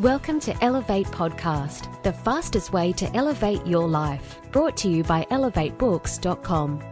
Welcome 0.00 0.40
to 0.40 0.54
Elevate 0.62 1.06
Podcast, 1.06 2.02
the 2.02 2.12
fastest 2.12 2.70
way 2.70 2.92
to 2.92 3.10
elevate 3.16 3.66
your 3.66 3.88
life. 3.88 4.36
Brought 4.52 4.76
to 4.78 4.90
you 4.90 5.02
by 5.02 5.24
elevatebooks.com. 5.30 6.84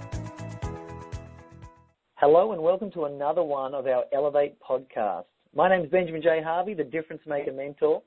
Hello 2.15 2.53
and 2.53 2.63
welcome 2.63 2.91
to 2.93 3.05
another 3.05 3.43
one 3.43 3.75
of 3.75 3.87
our 3.87 4.05
Elevate 4.15 4.57
podcasts. 4.59 5.27
My 5.55 5.69
name 5.69 5.85
is 5.85 5.91
Benjamin 5.91 6.23
J. 6.23 6.41
Harvey, 6.43 6.73
the 6.73 6.83
Difference 6.83 7.21
Maker 7.27 7.53
Mentor. 7.53 8.01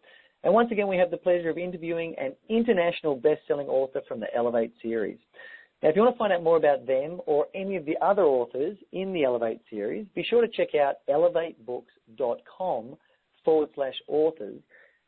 And 0.44 0.52
once 0.52 0.72
again, 0.72 0.88
we 0.88 0.98
have 0.98 1.12
the 1.12 1.18
pleasure 1.18 1.52
of 1.52 1.60
interviewing 1.60 2.16
an 2.18 2.34
international 2.50 3.18
best-selling 3.18 3.68
author 3.68 4.02
from 4.08 4.20
the 4.20 4.36
Elevate 4.36 4.74
series. 4.82 5.20
Now, 5.84 5.90
if 5.90 5.96
you 5.96 6.02
want 6.02 6.16
to 6.16 6.18
find 6.18 6.34
out 6.34 6.42
more 6.42 6.58
about 6.58 6.88
them 6.88 7.22
or 7.28 7.46
any 7.54 7.76
of 7.76 7.86
the 7.86 7.98
other 8.02 8.24
authors 8.24 8.76
in 8.94 9.14
the 9.14 9.26
Elevate 9.26 9.62
series, 9.70 10.08
be 10.16 10.26
sure 10.28 10.42
to 10.42 10.48
check 10.48 10.70
out 10.74 10.96
elevatebooks.com 11.08 12.98
forward 13.46 13.70
slash 13.76 13.94
authors 14.08 14.60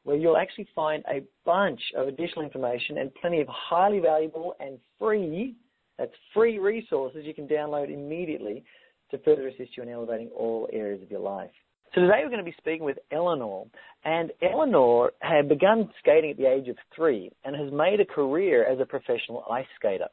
where 0.10 0.18
you'll 0.18 0.38
actually 0.38 0.68
find 0.74 1.04
a 1.08 1.22
bunch 1.46 1.80
of 1.96 2.08
additional 2.08 2.44
information 2.44 2.98
and 2.98 3.14
plenty 3.22 3.42
of 3.42 3.48
highly 3.48 4.00
valuable 4.00 4.56
and 4.60 4.80
free, 4.98 5.54
that's 6.00 6.12
free 6.34 6.58
resources 6.58 7.26
you 7.26 7.34
can 7.36 7.48
download 7.48 7.94
immediately 7.94 8.64
to 9.12 9.20
further 9.20 9.48
assist 9.50 9.78
you 9.78 9.84
in 9.84 9.90
elevating 9.90 10.30
all 10.36 10.68
areas 10.74 11.00
of 11.04 11.12
your 11.12 11.20
life. 11.20 11.52
So 11.94 12.02
today 12.02 12.22
we're 12.24 12.32
going 12.32 12.44
to 12.44 12.44
be 12.44 12.56
speaking 12.58 12.86
with 12.86 12.98
Elinor, 13.12 13.66
and 14.04 14.32
Elinor 14.42 15.12
had 15.20 15.48
begun 15.48 15.88
skating 16.00 16.32
at 16.32 16.38
the 16.38 16.50
age 16.50 16.70
of 16.70 16.76
three 16.96 17.32
and 17.46 17.56
has 17.56 17.72
made 17.72 18.00
a 18.00 18.06
career 18.06 18.66
as 18.66 18.80
a 18.80 18.88
professional 18.88 19.46
ice 19.52 19.68
skater. 19.80 20.08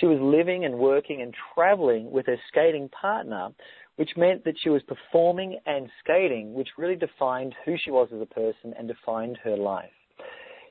She 0.00 0.06
was 0.06 0.18
living 0.18 0.64
and 0.64 0.78
working 0.78 1.20
and 1.20 1.34
traveling 1.54 2.10
with 2.10 2.24
her 2.24 2.38
skating 2.48 2.88
partner 2.88 3.50
which 3.96 4.10
meant 4.16 4.44
that 4.44 4.56
she 4.62 4.68
was 4.68 4.82
performing 4.82 5.58
and 5.66 5.88
skating, 6.02 6.54
which 6.54 6.68
really 6.78 6.96
defined 6.96 7.54
who 7.64 7.76
she 7.82 7.90
was 7.90 8.08
as 8.14 8.20
a 8.20 8.26
person 8.26 8.74
and 8.78 8.88
defined 8.88 9.38
her 9.42 9.56
life. 9.56 9.90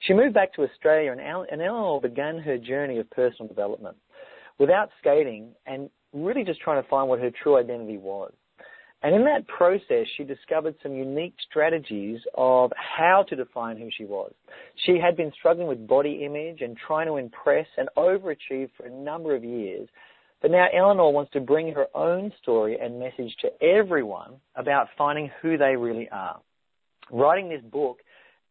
She 0.01 0.13
moved 0.13 0.33
back 0.33 0.53
to 0.53 0.63
Australia 0.63 1.11
and, 1.11 1.21
and 1.21 1.61
Elinor 1.61 1.99
began 2.01 2.37
her 2.39 2.57
journey 2.57 2.99
of 2.99 3.09
personal 3.09 3.47
development 3.47 3.97
without 4.59 4.89
skating 4.99 5.49
and 5.65 5.89
really 6.13 6.43
just 6.43 6.61
trying 6.61 6.81
to 6.81 6.89
find 6.89 7.09
what 7.09 7.19
her 7.19 7.31
true 7.31 7.57
identity 7.57 7.97
was. 7.97 8.31
And 9.03 9.13
in 9.13 9.23
that 9.25 9.47
process, 9.47 10.07
she 10.15 10.23
discovered 10.23 10.75
some 10.81 10.95
unique 10.95 11.35
strategies 11.47 12.19
of 12.35 12.71
how 12.75 13.23
to 13.29 13.35
define 13.35 13.77
who 13.77 13.89
she 13.95 14.05
was. 14.05 14.33
She 14.85 14.97
had 14.99 15.15
been 15.15 15.31
struggling 15.37 15.67
with 15.67 15.85
body 15.87 16.23
image 16.25 16.61
and 16.61 16.75
trying 16.75 17.07
to 17.07 17.17
impress 17.17 17.67
and 17.77 17.89
overachieve 17.97 18.69
for 18.75 18.85
a 18.85 18.89
number 18.89 19.35
of 19.35 19.43
years 19.43 19.87
but 20.45 20.51
now 20.51 20.67
Elinor 20.71 21.09
wants 21.09 21.31
to 21.31 21.39
bring 21.39 21.73
her 21.73 21.87
own 21.95 22.31
story 22.39 22.77
and 22.79 22.99
message 22.99 23.35
to 23.41 23.63
everyone 23.65 24.33
about 24.55 24.89
finding 24.95 25.31
who 25.41 25.57
they 25.57 25.75
really 25.75 26.07
are. 26.11 26.39
Writing 27.11 27.49
this 27.49 27.63
book, 27.63 27.97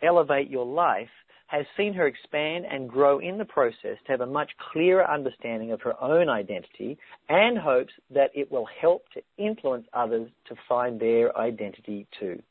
Elevate 0.03 0.50
Your 0.50 0.67
Life, 0.67 1.06
has 1.47 1.65
seen 1.77 1.95
her 1.95 2.09
expand 2.09 2.65
and 2.69 2.91
grow 2.91 3.20
in 3.20 3.39
the 3.39 3.45
process 3.45 3.97
to 4.06 4.09
have 4.09 4.22
a 4.22 4.27
much 4.27 4.50
clearer 4.72 5.09
understanding 5.09 5.70
of 5.70 5.81
her 5.83 5.95
own 6.03 6.28
identity 6.28 6.98
and 7.28 7.56
hopes 7.56 7.92
that 8.12 8.33
it 8.34 8.50
will 8.50 8.67
help 8.81 9.05
to 9.15 9.22
influence 9.39 9.87
others 9.92 10.28
to 10.48 10.56
find 10.69 10.98
their 10.98 11.39
identity 11.39 12.09
too. 12.19 12.42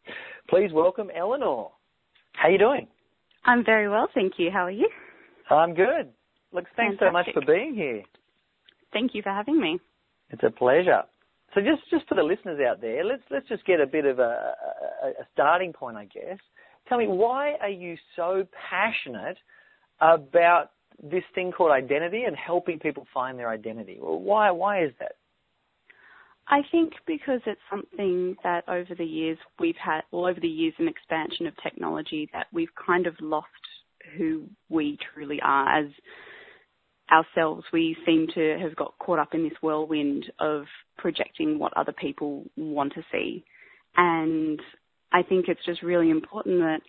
Please 0.49 0.71
welcome 0.71 1.09
Elinor. 1.13 1.65
How 2.31 2.47
are 2.47 2.51
you 2.51 2.57
doing? 2.57 2.87
I'm 3.43 3.65
very 3.65 3.89
well, 3.89 4.07
thank 4.13 4.35
you. 4.37 4.51
How 4.51 4.67
are 4.67 4.71
you? 4.71 4.87
I'm 5.49 5.73
good. 5.73 6.13
Look, 6.53 6.63
thanks 6.77 6.97
Fantastic. 6.97 7.07
so 7.09 7.11
much 7.11 7.27
for 7.33 7.45
being 7.45 7.75
here. 7.75 8.03
Thank 8.93 9.15
you 9.15 9.21
for 9.21 9.29
having 9.29 9.59
me. 9.59 9.79
It's 10.29 10.43
a 10.43 10.51
pleasure. 10.51 11.03
So 11.53 11.61
just, 11.61 11.87
just 11.89 12.07
for 12.07 12.15
the 12.15 12.23
listeners 12.23 12.59
out 12.67 12.81
there, 12.81 13.03
let's, 13.03 13.21
let's 13.29 13.47
just 13.47 13.65
get 13.65 13.79
a 13.79 13.85
bit 13.85 14.05
of 14.05 14.19
a, 14.19 14.53
a, 15.03 15.07
a 15.07 15.27
starting 15.33 15.73
point, 15.73 15.97
I 15.97 16.05
guess. 16.05 16.39
Tell 16.87 16.97
me, 16.97 17.07
why 17.07 17.53
are 17.61 17.69
you 17.69 17.95
so 18.15 18.47
passionate 18.69 19.37
about 20.01 20.71
this 21.01 21.23
thing 21.35 21.51
called 21.51 21.71
identity 21.71 22.23
and 22.23 22.35
helping 22.35 22.79
people 22.79 23.05
find 23.13 23.37
their 23.37 23.49
identity? 23.49 23.97
Well, 24.01 24.19
why, 24.19 24.51
why 24.51 24.83
is 24.83 24.91
that? 24.99 25.13
I 26.47 26.61
think 26.71 26.93
because 27.07 27.39
it's 27.45 27.61
something 27.69 28.35
that 28.43 28.67
over 28.67 28.95
the 28.97 29.05
years 29.05 29.37
we've 29.59 29.77
had, 29.77 30.01
well, 30.11 30.25
over 30.25 30.39
the 30.39 30.47
years 30.47 30.73
and 30.77 30.89
expansion 30.89 31.47
of 31.47 31.53
technology, 31.63 32.29
that 32.33 32.47
we've 32.51 32.73
kind 32.85 33.07
of 33.07 33.15
lost 33.21 33.47
who 34.17 34.43
we 34.69 34.97
truly 35.13 35.39
are 35.41 35.79
as 35.79 35.85
ourselves, 37.13 37.63
we 37.71 37.95
seem 38.05 38.27
to 38.33 38.57
have 38.61 38.75
got 38.75 38.97
caught 38.99 39.19
up 39.19 39.33
in 39.33 39.43
this 39.43 39.57
whirlwind 39.61 40.25
of 40.39 40.63
projecting 40.97 41.59
what 41.59 41.75
other 41.77 41.93
people 41.93 42.45
want 42.57 42.93
to 42.93 43.03
see. 43.11 43.43
And 43.95 44.59
I 45.11 45.21
think 45.21 45.45
it's 45.47 45.65
just 45.65 45.83
really 45.83 46.09
important 46.09 46.59
that 46.59 46.81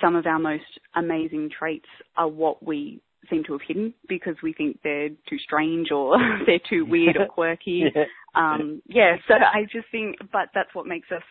some 0.00 0.14
of 0.14 0.26
our 0.26 0.38
most 0.38 0.78
amazing 0.94 1.50
traits 1.56 1.88
are 2.16 2.28
what 2.28 2.64
we 2.64 3.00
seem 3.28 3.42
to 3.44 3.52
have 3.52 3.60
hidden 3.66 3.92
because 4.08 4.36
we 4.42 4.52
think 4.52 4.78
they're 4.82 5.08
too 5.28 5.38
strange 5.42 5.90
or 5.90 6.16
they're 6.46 6.60
too 6.70 6.84
weird 6.84 7.16
or 7.16 7.26
quirky. 7.28 7.84
yeah. 7.94 8.04
Um, 8.34 8.82
yeah, 8.86 9.16
so 9.26 9.34
I 9.34 9.62
just 9.72 9.86
think, 9.90 10.16
but 10.32 10.50
that's 10.54 10.72
what 10.74 10.86
makes 10.86 11.10
us 11.10 11.22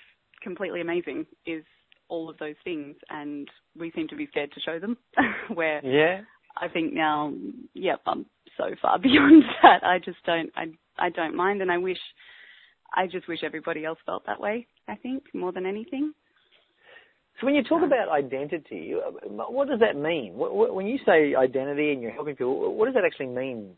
completely 0.44 0.82
amazing 0.82 1.26
is 1.46 1.64
all 2.10 2.30
of 2.30 2.38
those 2.38 2.56
things 2.64 2.96
and 3.10 3.48
we 3.78 3.92
seem 3.92 4.08
to 4.10 4.16
be 4.16 4.28
scared 4.28 4.52
to 4.54 4.62
show 4.62 4.80
them 4.80 4.98
where 5.54 5.86
yeah 5.86 6.22
I 6.62 6.68
think 6.68 6.94
now, 6.94 7.34
yep, 7.74 8.02
I'm 8.06 8.26
so 8.58 8.66
far 8.82 9.00
beyond 9.04 9.44
that. 9.64 9.84
I 9.84 10.00
just 10.00 10.18
don't, 10.26 10.52
I, 10.56 10.66
I 10.98 11.10
don't 11.10 11.36
mind, 11.36 11.62
and 11.62 11.72
I 11.72 11.78
wish, 11.78 12.00
I 12.96 13.08
just 13.08 13.28
wish 13.28 13.40
everybody 13.44 13.86
else 13.86 14.00
felt 14.06 14.26
that 14.26 14.40
way. 14.40 14.68
I 14.88 14.96
think 14.96 15.24
more 15.34 15.52
than 15.52 15.66
anything. 15.66 16.14
So 17.40 17.46
when 17.46 17.54
you 17.54 17.64
talk 17.64 17.84
about 17.84 18.10
identity, 18.10 18.96
what 19.24 19.68
does 19.68 19.80
that 19.82 19.96
mean? 19.96 20.34
When 20.36 20.88
you 20.88 20.98
say 21.06 21.36
identity 21.36 21.92
and 21.92 22.02
you're 22.02 22.12
helping 22.12 22.36
people, 22.36 22.74
what 22.74 22.86
does 22.86 22.96
that 22.96 23.06
actually 23.06 23.28
mean? 23.28 23.74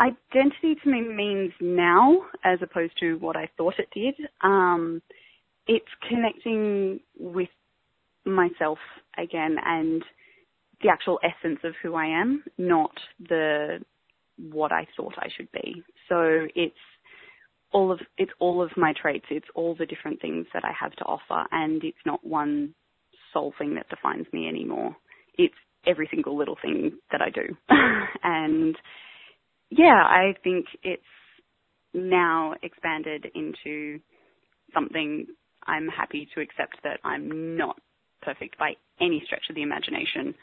Identity 0.00 0.76
to 0.82 0.90
me 0.90 1.02
means 1.02 1.52
now 1.60 2.16
as 2.42 2.58
opposed 2.62 2.94
to 2.98 3.16
what 3.18 3.36
I 3.36 3.48
thought 3.56 3.74
it 3.78 3.88
did. 3.94 4.14
Um, 4.42 5.02
it's 5.68 5.86
connecting 6.08 6.98
with 7.16 7.50
myself 8.24 8.78
again 9.16 9.56
and 9.64 10.02
the 10.82 10.88
actual 10.90 11.18
essence 11.22 11.60
of 11.64 11.74
who 11.82 11.94
I 11.94 12.06
am, 12.06 12.44
not 12.58 12.92
the 13.28 13.80
what 14.38 14.72
I 14.72 14.86
thought 14.96 15.14
I 15.18 15.28
should 15.36 15.50
be. 15.52 15.82
So 16.08 16.46
it's 16.54 16.74
all 17.72 17.92
of 17.92 18.00
it's 18.18 18.32
all 18.40 18.62
of 18.62 18.70
my 18.76 18.92
traits. 19.00 19.26
It's 19.30 19.46
all 19.54 19.74
the 19.76 19.86
different 19.86 20.20
things 20.20 20.46
that 20.54 20.64
I 20.64 20.72
have 20.78 20.92
to 20.96 21.04
offer, 21.04 21.46
and 21.52 21.84
it's 21.84 21.98
not 22.06 22.24
one 22.26 22.74
sole 23.32 23.54
thing 23.58 23.74
that 23.76 23.88
defines 23.90 24.26
me 24.32 24.48
anymore. 24.48 24.96
It's 25.38 25.54
every 25.86 26.08
single 26.10 26.36
little 26.36 26.58
thing 26.62 26.92
that 27.12 27.22
I 27.22 27.30
do, 27.30 27.56
and 28.22 28.76
yeah, 29.70 30.02
I 30.04 30.34
think 30.44 30.66
it's 30.82 31.02
now 31.94 32.54
expanded 32.62 33.26
into 33.34 34.00
something 34.74 35.26
I'm 35.66 35.88
happy 35.88 36.28
to 36.34 36.40
accept 36.40 36.78
that 36.84 37.00
I'm 37.04 37.56
not 37.56 37.78
perfect 38.22 38.58
by 38.58 38.74
any 39.00 39.22
stretch 39.26 39.44
of 39.50 39.56
the 39.56 39.62
imagination. 39.62 40.34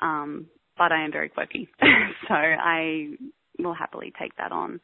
Um, 0.00 0.46
but 0.76 0.92
I 0.92 1.04
am 1.04 1.12
very 1.12 1.28
quirky, 1.28 1.68
so 2.28 2.34
I 2.34 3.08
will 3.58 3.74
happily 3.74 4.12
take 4.18 4.36
that 4.36 4.52
on. 4.52 4.80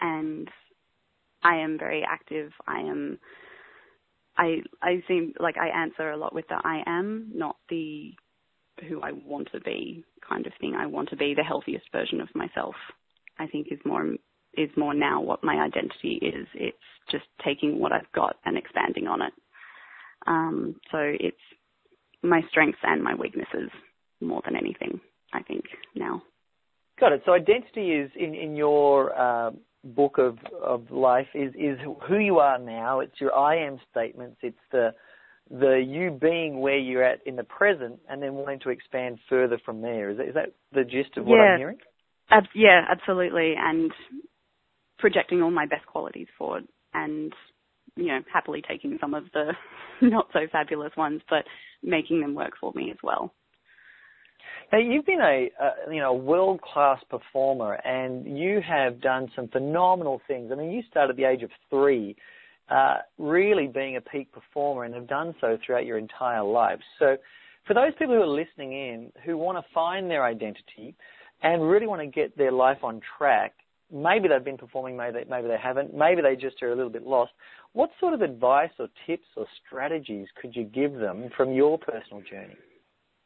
And 0.00 0.48
I 1.42 1.56
am 1.56 1.78
very 1.78 2.04
active. 2.08 2.52
I 2.66 2.80
am. 2.80 3.18
I 4.36 4.58
I 4.82 5.02
seem 5.08 5.34
like 5.40 5.56
I 5.58 5.68
answer 5.68 6.10
a 6.10 6.16
lot 6.16 6.34
with 6.34 6.46
the 6.48 6.56
I 6.62 6.82
am, 6.86 7.30
not 7.34 7.56
the 7.68 8.12
who 8.88 9.00
I 9.02 9.12
want 9.12 9.48
to 9.52 9.60
be 9.60 10.04
kind 10.26 10.46
of 10.46 10.52
thing. 10.60 10.74
I 10.74 10.86
want 10.86 11.08
to 11.10 11.16
be 11.16 11.34
the 11.34 11.44
healthiest 11.44 11.84
version 11.92 12.20
of 12.20 12.28
myself. 12.34 12.74
I 13.38 13.46
think 13.46 13.68
is 13.70 13.78
more 13.84 14.06
is 14.56 14.70
more 14.76 14.94
now 14.94 15.20
what 15.20 15.44
my 15.44 15.56
identity 15.56 16.18
is. 16.22 16.46
It's 16.54 16.76
just 17.10 17.24
taking 17.44 17.78
what 17.78 17.92
I've 17.92 18.10
got 18.14 18.36
and 18.44 18.56
expanding 18.56 19.06
on 19.06 19.22
it. 19.22 19.32
Um, 20.26 20.76
so 20.90 20.98
it's 20.98 21.36
my 22.22 22.42
strengths 22.50 22.78
and 22.82 23.02
my 23.02 23.14
weaknesses 23.14 23.70
more 24.26 24.42
than 24.44 24.56
anything, 24.56 25.00
I 25.32 25.42
think, 25.42 25.64
now. 25.94 26.22
Got 26.98 27.12
it. 27.12 27.22
So 27.24 27.32
identity 27.32 27.92
is 27.92 28.10
in, 28.16 28.34
in 28.34 28.54
your 28.54 29.18
uh, 29.18 29.50
book 29.84 30.18
of, 30.18 30.38
of 30.62 30.90
life 30.90 31.26
is, 31.34 31.52
is 31.54 31.78
who 32.08 32.18
you 32.18 32.38
are 32.38 32.58
now. 32.58 33.00
It's 33.00 33.20
your 33.20 33.34
I 33.34 33.56
am 33.66 33.78
statements. 33.90 34.36
It's 34.42 34.56
the 34.70 34.94
the 35.50 35.84
you 35.86 36.16
being 36.18 36.60
where 36.60 36.78
you're 36.78 37.02
at 37.02 37.20
in 37.26 37.36
the 37.36 37.44
present 37.44 37.98
and 38.08 38.22
then 38.22 38.34
wanting 38.34 38.60
to 38.60 38.70
expand 38.70 39.18
further 39.28 39.58
from 39.64 39.82
there. 39.82 40.10
Is 40.10 40.16
that, 40.16 40.28
is 40.28 40.34
that 40.34 40.52
the 40.72 40.84
gist 40.84 41.16
of 41.16 41.26
what 41.26 41.36
yeah. 41.36 41.42
I'm 41.42 41.58
hearing? 41.58 41.78
Ab- 42.30 42.44
yeah, 42.54 42.82
absolutely. 42.90 43.54
And 43.58 43.92
projecting 44.98 45.42
all 45.42 45.50
my 45.50 45.66
best 45.66 45.84
qualities 45.86 46.28
forward 46.38 46.64
and, 46.94 47.32
you 47.96 48.06
know, 48.06 48.20
happily 48.32 48.62
taking 48.66 48.96
some 49.00 49.14
of 49.14 49.24
the 49.34 49.52
not 50.02 50.28
so 50.32 50.40
fabulous 50.50 50.92
ones, 50.96 51.20
but 51.28 51.44
making 51.82 52.20
them 52.20 52.34
work 52.34 52.52
for 52.60 52.72
me 52.74 52.90
as 52.90 52.98
well. 53.02 53.34
Now 54.72 54.78
you've 54.78 55.06
been 55.06 55.20
a, 55.20 55.48
you 55.92 56.00
know 56.00 56.14
world 56.14 56.60
class 56.62 57.00
performer, 57.10 57.74
and 57.84 58.38
you 58.38 58.60
have 58.66 59.00
done 59.00 59.30
some 59.36 59.48
phenomenal 59.48 60.20
things. 60.26 60.50
I 60.52 60.54
mean, 60.56 60.70
you 60.70 60.82
started 60.90 61.10
at 61.10 61.16
the 61.16 61.24
age 61.24 61.42
of 61.42 61.50
three. 61.70 62.16
uh, 62.70 62.98
really 63.18 63.66
being 63.66 63.96
a 63.96 64.00
peak 64.00 64.32
performer 64.32 64.84
and 64.84 64.94
have 64.94 65.06
done 65.06 65.34
so 65.40 65.58
throughout 65.64 65.84
your 65.84 65.98
entire 65.98 66.42
life. 66.42 66.78
So, 66.98 67.16
for 67.66 67.74
those 67.74 67.92
people 67.98 68.14
who 68.14 68.22
are 68.22 68.26
listening 68.26 68.72
in 68.72 69.12
who 69.24 69.36
want 69.36 69.56
to 69.58 69.72
find 69.72 70.10
their 70.10 70.24
identity 70.24 70.96
and 71.42 71.62
really 71.62 71.86
want 71.86 72.00
to 72.00 72.06
get 72.08 72.36
their 72.36 72.50
life 72.50 72.78
on 72.82 73.00
track, 73.16 73.52
maybe 73.92 74.26
they've 74.28 74.44
been 74.44 74.56
performing, 74.56 74.96
maybe 74.96 75.18
they, 75.18 75.24
maybe 75.30 75.46
they 75.48 75.58
haven't, 75.62 75.94
maybe 75.94 76.22
they 76.22 76.34
just 76.34 76.60
are 76.62 76.72
a 76.72 76.76
little 76.76 76.90
bit 76.90 77.06
lost. 77.06 77.32
What 77.72 77.90
sort 78.00 78.14
of 78.14 78.22
advice 78.22 78.70
or 78.78 78.88
tips 79.06 79.26
or 79.36 79.46
strategies 79.64 80.26
could 80.40 80.56
you 80.56 80.64
give 80.64 80.94
them 80.94 81.30
from 81.36 81.52
your 81.52 81.78
personal 81.78 82.22
journey? 82.28 82.56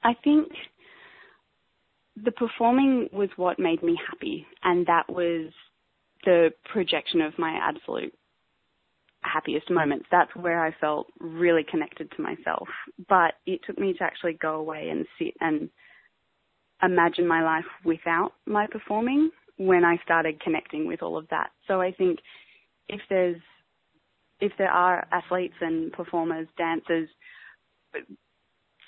I 0.02 0.12
think 0.22 0.48
the 2.24 2.32
performing 2.32 3.08
was 3.12 3.28
what 3.36 3.58
made 3.58 3.82
me 3.82 3.98
happy, 4.08 4.46
and 4.62 4.86
that 4.86 5.08
was 5.08 5.52
the 6.24 6.50
projection 6.72 7.20
of 7.20 7.38
my 7.38 7.58
absolute 7.62 8.14
happiest 9.22 9.70
moments. 9.70 10.06
That's 10.10 10.34
where 10.34 10.64
I 10.64 10.74
felt 10.80 11.08
really 11.18 11.64
connected 11.68 12.10
to 12.12 12.22
myself. 12.22 12.68
But 13.08 13.34
it 13.44 13.60
took 13.66 13.78
me 13.78 13.92
to 13.94 14.04
actually 14.04 14.34
go 14.34 14.54
away 14.54 14.88
and 14.90 15.06
sit 15.18 15.34
and 15.40 15.68
imagine 16.82 17.26
my 17.26 17.42
life 17.42 17.64
without 17.84 18.32
my 18.46 18.66
performing 18.66 19.30
when 19.58 19.84
I 19.84 19.96
started 20.04 20.40
connecting 20.40 20.86
with 20.86 21.02
all 21.02 21.16
of 21.16 21.28
that. 21.30 21.50
So 21.66 21.80
I 21.80 21.92
think 21.92 22.18
if 22.88 23.00
there's 23.08 23.40
if 24.38 24.52
there 24.58 24.70
are 24.70 25.06
athletes 25.12 25.54
and 25.62 25.90
performers, 25.92 26.46
dancers, 26.58 27.08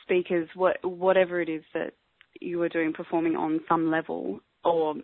speakers, 0.02 0.46
what, 0.54 0.76
whatever 0.84 1.40
it 1.40 1.48
is 1.48 1.62
that 1.72 1.94
you 2.40 2.62
are 2.62 2.68
doing, 2.68 2.92
performing 2.92 3.36
on 3.36 3.60
some 3.68 3.90
level 3.90 4.40
or 4.64 4.94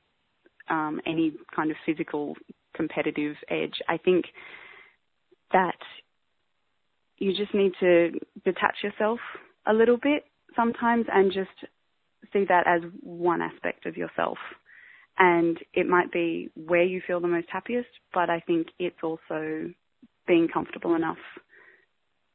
um, 0.68 1.00
any 1.06 1.32
kind 1.54 1.70
of 1.70 1.76
physical 1.84 2.34
competitive 2.74 3.36
edge, 3.50 3.74
I 3.88 3.98
think 3.98 4.26
that 5.52 5.78
you 7.18 7.32
just 7.34 7.54
need 7.54 7.72
to 7.80 8.10
detach 8.44 8.76
yourself 8.82 9.20
a 9.66 9.72
little 9.72 9.96
bit 9.96 10.24
sometimes 10.56 11.06
and 11.12 11.32
just 11.32 11.50
see 12.32 12.44
that 12.48 12.66
as 12.66 12.82
one 13.00 13.40
aspect 13.40 13.86
of 13.86 13.96
yourself. 13.96 14.38
And 15.18 15.58
it 15.72 15.86
might 15.86 16.10
be 16.10 16.50
where 16.56 16.82
you 16.82 17.00
feel 17.06 17.20
the 17.20 17.28
most 17.28 17.46
happiest, 17.50 17.88
but 18.12 18.30
I 18.30 18.40
think 18.40 18.66
it's 18.78 18.96
also 19.02 19.70
being 20.26 20.48
comfortable 20.52 20.96
enough 20.96 21.18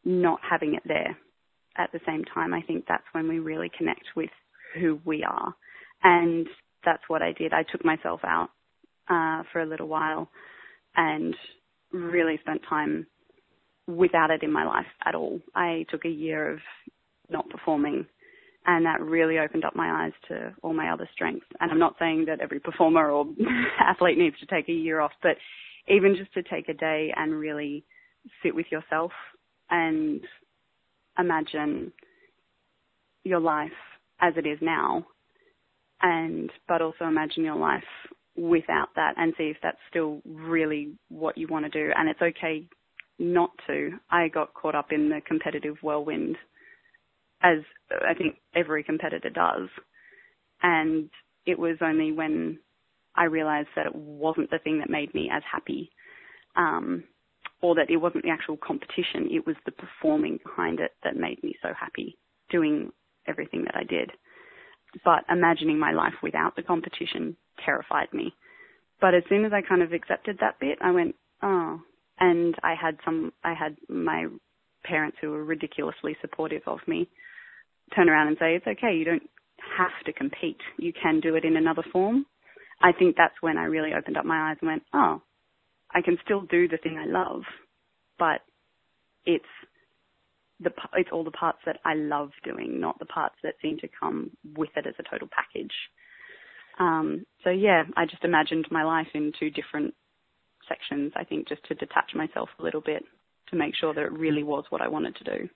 not 0.06 0.40
having 0.50 0.76
it 0.76 0.84
there 0.86 1.18
at 1.78 1.92
the 1.92 2.00
same 2.08 2.24
time. 2.24 2.54
I 2.54 2.62
think 2.62 2.86
that's 2.88 3.04
when 3.12 3.28
we 3.28 3.40
really 3.40 3.70
connect 3.78 4.06
with 4.16 4.30
who 4.76 5.00
we 5.06 5.24
are. 5.24 5.54
And 6.04 6.48
that's 6.86 7.04
what 7.08 7.22
I 7.22 7.34
did. 7.34 7.54
I 7.54 7.64
took 7.64 7.84
myself 7.84 8.22
out 8.24 8.50
uh, 9.10 9.44
for 9.52 9.62
a 9.62 9.66
little 9.66 9.88
while 9.88 10.30
and 10.96 11.36
really 11.92 12.38
spent 12.42 12.62
time 12.70 13.08
without 13.88 14.32
it 14.32 14.44
in 14.44 14.52
my 14.52 14.66
life 14.66 14.86
at 15.06 15.16
all. 15.16 15.40
I 15.56 15.86
took 15.90 16.06
a 16.06 16.10
year 16.10 16.52
of 16.54 16.60
not 17.30 17.50
performing 17.50 18.06
and 18.66 18.86
that 18.86 19.02
really 19.02 19.40
opened 19.40 19.66
up 19.66 19.76
my 19.76 20.06
eyes 20.06 20.12
to 20.28 20.54
all 20.62 20.74
my 20.74 20.92
other 20.92 21.10
strengths. 21.14 21.46
And 21.60 21.72
I'm 21.72 21.80
not 21.80 21.96
saying 21.98 22.26
that 22.26 22.42
every 22.42 22.60
performer 22.60 23.10
or 23.10 23.26
athlete 23.80 24.18
needs 24.18 24.38
to 24.40 24.46
take 24.46 24.70
a 24.70 24.74
year 24.74 25.00
off, 25.00 25.12
but 25.24 25.38
even 25.88 26.16
just 26.16 26.34
to 26.34 26.44
take 26.44 26.70
a 26.70 26.74
day 26.74 27.12
and 27.16 27.34
really 27.34 27.84
sit 28.44 28.54
with 28.54 28.68
yourself 28.72 29.12
and 29.70 30.22
imagine 31.18 31.92
your 33.24 33.40
life 33.40 33.72
as 34.22 34.34
it 34.38 34.46
is 34.46 34.58
now 34.62 35.06
and 36.02 36.50
but 36.68 36.82
also 36.82 37.06
imagine 37.06 37.44
your 37.44 37.56
life 37.56 37.84
without 38.36 38.90
that 38.96 39.14
and 39.18 39.34
see 39.38 39.46
if 39.46 39.58
that's 39.62 39.78
still 39.90 40.22
really 40.26 40.94
what 41.10 41.38
you 41.38 41.48
want 41.48 41.66
to 41.66 41.70
do 41.70 41.92
and 41.98 42.10
it's 42.10 42.22
okay 42.22 42.68
not 43.20 43.52
to. 43.68 43.92
I 44.10 44.30
got 44.30 44.54
caught 44.54 44.76
up 44.76 44.92
in 44.92 45.10
the 45.10 45.22
competitive 45.28 45.76
whirlwind 45.84 46.38
as 47.42 47.60
I 48.08 48.14
think 48.14 48.38
every 48.56 48.84
competitor 48.84 49.30
does. 49.30 49.70
And 50.62 51.10
it 51.46 51.58
was 51.58 51.78
only 51.82 52.12
when 52.12 52.60
I 53.16 53.26
realized 53.26 53.70
that 53.76 53.86
it 53.86 53.96
wasn't 53.96 54.52
the 54.52 54.60
thing 54.60 54.80
that 54.80 54.90
made 54.90 55.14
me 55.14 55.30
as 55.32 55.44
happy, 55.50 55.92
um, 56.56 57.04
or 57.62 57.76
that 57.76 57.90
it 57.90 57.98
wasn't 57.98 58.24
the 58.24 58.30
actual 58.30 58.58
competition, 58.58 59.28
it 59.32 59.46
was 59.46 59.56
the 59.66 59.72
performing 59.72 60.40
behind 60.44 60.80
it 60.80 60.92
that 61.04 61.18
made 61.18 61.44
me 61.44 61.56
so 61.62 61.70
happy 61.78 62.18
doing 62.50 62.92
everything 63.30 63.64
that 63.66 63.76
I 63.76 63.84
did. 63.84 64.12
But 65.06 65.24
imagining 65.30 65.80
my 65.80 65.92
life 65.92 66.16
without 66.24 66.56
the 66.56 66.64
competition 66.64 67.38
terrified 67.64 68.12
me. 68.14 68.34
But 69.00 69.14
as 69.14 69.24
soon 69.30 69.46
as 69.46 69.54
I 69.54 69.62
kind 69.62 69.82
of 69.82 69.94
accepted 69.94 70.38
that 70.40 70.60
bit, 70.60 70.78
I 70.82 70.92
went, 70.92 71.16
oh, 71.44 71.80
and 72.20 72.56
I 72.64 72.74
had 72.76 72.98
some, 73.06 73.32
I 73.44 73.54
had 73.54 73.78
my 73.88 74.26
parents 74.84 75.18
who 75.22 75.30
were 75.32 75.44
ridiculously 75.44 76.18
supportive 76.22 76.64
of 76.66 76.80
me 76.88 77.08
turn 77.96 78.10
around 78.10 78.28
and 78.28 78.38
say, 78.40 78.56
it's 78.56 78.68
okay, 78.68 78.96
you 78.96 79.06
don't 79.06 79.30
have 79.78 80.06
to 80.06 80.14
compete. 80.14 80.60
You 80.78 80.94
can 80.94 81.20
do 81.20 81.36
it 81.36 81.46
in 81.46 81.58
another 81.58 81.84
form. 81.92 82.26
I 82.82 82.92
think 82.92 83.16
that's 83.16 83.36
when 83.42 83.58
I 83.58 83.66
really 83.66 83.94
opened 83.94 84.18
up 84.18 84.26
my 84.26 84.52
eyes 84.52 84.58
and 84.62 84.70
went, 84.70 84.84
oh, 84.94 85.22
I 85.94 86.02
can 86.02 86.18
still 86.24 86.42
do 86.42 86.68
the 86.68 86.78
thing 86.78 86.98
I 86.98 87.06
love, 87.06 87.42
but 88.18 88.42
it's 89.26 89.44
the 90.60 90.72
it's 90.96 91.10
all 91.12 91.24
the 91.24 91.32
parts 91.32 91.60
that 91.66 91.80
I 91.86 91.94
love 91.94 92.32
doing, 92.44 92.80
not 92.80 93.00
the 93.00 93.06
parts 93.06 93.36
that 93.44 93.56
seem 93.62 93.78
to 93.80 93.88
come 94.00 94.32
with 94.56 94.70
it 94.76 94.86
as 94.86 94.96
a 95.00 95.10
total 95.10 95.30
package. 95.32 95.74
Um, 96.80 97.26
so 97.44 97.50
yeah, 97.50 97.84
I 97.96 98.06
just 98.06 98.24
imagined 98.24 98.68
my 98.72 98.84
life 98.84 99.08
in 99.14 99.32
two 99.40 99.50
different 99.50 99.94
sections. 100.68 101.14
I 101.16 101.24
think 101.24 101.48
just 101.48 101.64
to 101.66 101.76
detach 101.76 102.12
myself 102.16 102.50
a 102.60 102.64
little 102.64 102.82
bit 102.82 103.04
to 103.50 103.56
make 103.56 103.76
sure 103.76 103.94
that 103.94 104.04
it 104.04 104.12
really 104.12 104.44
was 104.44 104.66
what 104.70 104.82
I 104.82 104.88
wanted 104.88 105.16
to 105.18 105.24
do. 105.24 105.50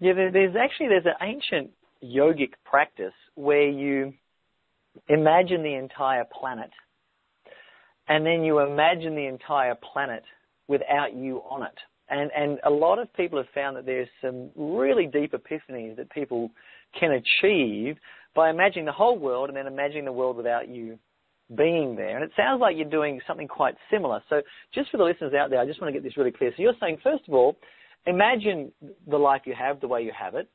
Yeah, 0.00 0.12
there's 0.14 0.56
actually 0.56 0.88
there's 0.88 1.06
an 1.06 1.26
ancient 1.26 1.70
yogic 2.02 2.52
practice 2.64 3.14
where 3.34 3.68
you 3.68 4.14
imagine 5.08 5.62
the 5.62 5.74
entire 5.74 6.24
planet, 6.24 6.70
and 8.08 8.24
then 8.24 8.44
you 8.44 8.60
imagine 8.60 9.14
the 9.14 9.26
entire 9.26 9.74
planet 9.74 10.22
without 10.68 11.14
you 11.14 11.42
on 11.50 11.62
it. 11.62 11.78
And 12.10 12.30
and 12.36 12.58
a 12.64 12.70
lot 12.70 12.98
of 12.98 13.12
people 13.14 13.38
have 13.38 13.48
found 13.54 13.76
that 13.76 13.86
there's 13.86 14.08
some 14.22 14.50
really 14.56 15.06
deep 15.06 15.32
epiphanies 15.32 15.96
that 15.96 16.10
people 16.10 16.50
can 16.98 17.12
achieve 17.12 17.96
by 18.34 18.50
imagining 18.50 18.86
the 18.86 18.92
whole 18.92 19.18
world 19.18 19.48
and 19.48 19.56
then 19.56 19.66
imagining 19.66 20.04
the 20.04 20.12
world 20.12 20.36
without 20.36 20.68
you 20.68 20.98
being 21.56 21.96
there. 21.96 22.16
And 22.16 22.24
it 22.24 22.30
sounds 22.36 22.60
like 22.60 22.76
you're 22.76 22.88
doing 22.88 23.20
something 23.26 23.48
quite 23.48 23.74
similar. 23.90 24.22
So 24.28 24.42
just 24.74 24.90
for 24.90 24.96
the 24.96 25.04
listeners 25.04 25.32
out 25.34 25.50
there, 25.50 25.60
I 25.60 25.66
just 25.66 25.80
want 25.80 25.92
to 25.92 25.98
get 25.98 26.06
this 26.06 26.16
really 26.16 26.30
clear. 26.30 26.50
So 26.56 26.62
you're 26.62 26.74
saying, 26.80 26.98
first 27.02 27.24
of 27.26 27.34
all, 27.34 27.56
imagine 28.06 28.72
the 29.06 29.16
life 29.16 29.42
you 29.44 29.54
have 29.58 29.80
the 29.80 29.88
way 29.88 30.02
you 30.02 30.12
have 30.18 30.34
it, 30.34 30.48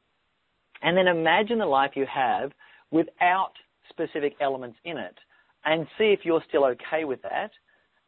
and 0.82 0.98
then 0.98 1.08
imagine 1.08 1.60
the 1.60 1.66
life 1.66 1.92
you 1.96 2.06
have 2.12 2.52
without 2.92 3.54
specific 3.90 4.36
elements 4.40 4.78
in 4.86 4.98
it, 4.98 5.18
and 5.66 5.88
see 5.98 6.06
if 6.06 6.22
you're 6.24 6.44
still 6.48 6.66
okay 6.66 7.06
with 7.06 7.22
that, 7.24 7.52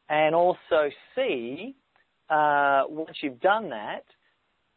and 0.10 0.36
also 0.36 0.90
see 1.16 1.76
uh, 2.30 2.84
once 2.88 3.18
you've 3.22 3.40
done 3.40 3.70
that 3.70 4.04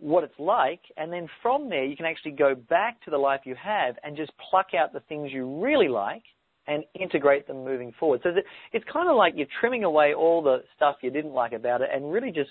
what 0.01 0.23
it's 0.23 0.39
like, 0.39 0.81
and 0.97 1.13
then 1.13 1.29
from 1.43 1.69
there 1.69 1.85
you 1.85 1.97
can 1.97 2.07
actually 2.07 2.31
go 2.31 2.55
back 2.55 3.03
to 3.05 3.11
the 3.11 3.19
life 3.19 3.41
you 3.45 3.57
have 3.57 3.97
and 4.05 4.17
just 4.17 4.31
pluck 4.51 4.69
out 4.79 4.93
the 4.93 5.01
things 5.01 5.31
you 5.33 5.61
really 5.61 5.89
like 5.89 6.23
and 6.69 6.85
integrate 6.95 7.47
them 7.49 7.65
moving 7.65 7.93
forward. 7.99 8.21
So 8.23 8.31
it's 8.73 8.85
kind 8.93 9.09
of 9.09 9.17
like 9.17 9.33
you're 9.37 9.49
trimming 9.61 9.85
away 9.85 10.15
all 10.15 10.43
the 10.43 10.63
stuff 10.77 10.97
you 11.03 11.11
didn't 11.11 11.33
like 11.33 11.53
about 11.53 11.81
it 11.81 11.89
and 11.93 12.13
really 12.13 12.31
just 12.31 12.51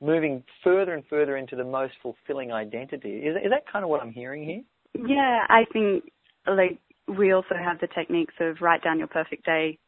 moving 0.00 0.42
further 0.64 0.94
and 0.94 1.04
further 1.08 1.36
into 1.36 1.54
the 1.54 1.64
most 1.64 1.92
fulfilling 2.02 2.52
identity. 2.52 3.18
Is, 3.18 3.36
is 3.36 3.50
that 3.50 3.70
kind 3.70 3.84
of 3.84 3.90
what 3.90 4.00
I'm 4.00 4.12
hearing 4.12 4.44
here? 4.44 4.62
Yeah, 5.06 5.40
I 5.48 5.64
think 5.72 6.04
like 6.46 6.78
we 7.06 7.32
also 7.32 7.54
have 7.62 7.78
the 7.80 7.88
techniques 7.88 8.34
of 8.40 8.56
write 8.60 8.82
down 8.82 8.98
your 8.98 9.08
perfect 9.08 9.44
day 9.44 9.78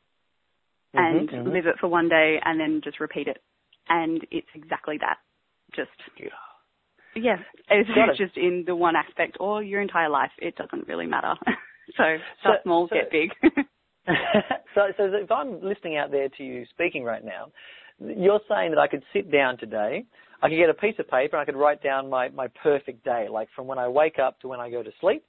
mm-hmm, 0.95 0.99
and 0.99 1.29
mm-hmm. 1.29 1.49
live 1.49 1.67
it 1.67 1.77
for 1.81 1.89
one 1.89 2.09
day 2.09 2.39
and 2.45 2.61
then 2.61 2.81
just 2.85 3.01
repeat 3.01 3.29
it. 3.29 3.39
And 3.91 4.27
it's 4.31 4.49
exactly 4.55 4.97
that. 5.01 5.19
Just 5.77 5.91
yeah. 6.19 6.29
Yeah, 7.17 7.37
it's 7.69 7.89
Got 7.89 8.17
just 8.17 8.37
it. 8.37 8.45
in 8.45 8.65
the 8.67 8.77
one 8.77 8.95
aspect 8.95 9.37
or 9.41 9.63
your 9.63 9.81
entire 9.81 10.09
life. 10.09 10.31
It 10.39 10.57
doesn't 10.57 10.87
really 10.87 11.07
matter. 11.07 11.35
so 11.97 12.05
start 12.41 12.59
so, 12.59 12.63
small, 12.63 12.89
so, 12.89 12.95
get 12.95 13.11
big. 13.11 13.31
so, 14.75 14.83
so 14.97 15.05
if 15.15 15.31
I'm 15.31 15.61
listening 15.61 15.97
out 15.97 16.13
there 16.13 16.29
to 16.29 16.45
you 16.45 16.65
speaking 16.71 17.03
right 17.03 17.25
now, 17.25 17.51
you're 17.99 18.41
saying 18.49 18.71
that 18.71 18.79
I 18.79 18.87
could 18.87 19.03
sit 19.13 19.31
down 19.31 19.59
today, 19.59 20.05
I 20.43 20.49
could 20.49 20.57
get 20.57 20.71
a 20.71 20.75
piece 20.75 20.95
of 20.99 21.09
paper, 21.09 21.37
and 21.37 21.43
I 21.43 21.45
could 21.45 21.59
write 21.59 21.83
down 21.83 22.09
my, 22.09 22.29
my 22.31 22.47
perfect 22.63 23.05
day, 23.05 23.27
like 23.31 23.49
from 23.55 23.67
when 23.67 23.79
I 23.79 23.89
wake 23.89 24.19
up 24.19 24.41
to 24.41 24.49
when 24.49 24.61
I 24.61 24.71
go 24.71 24.83
to 24.83 24.91
sleep, 25.01 25.25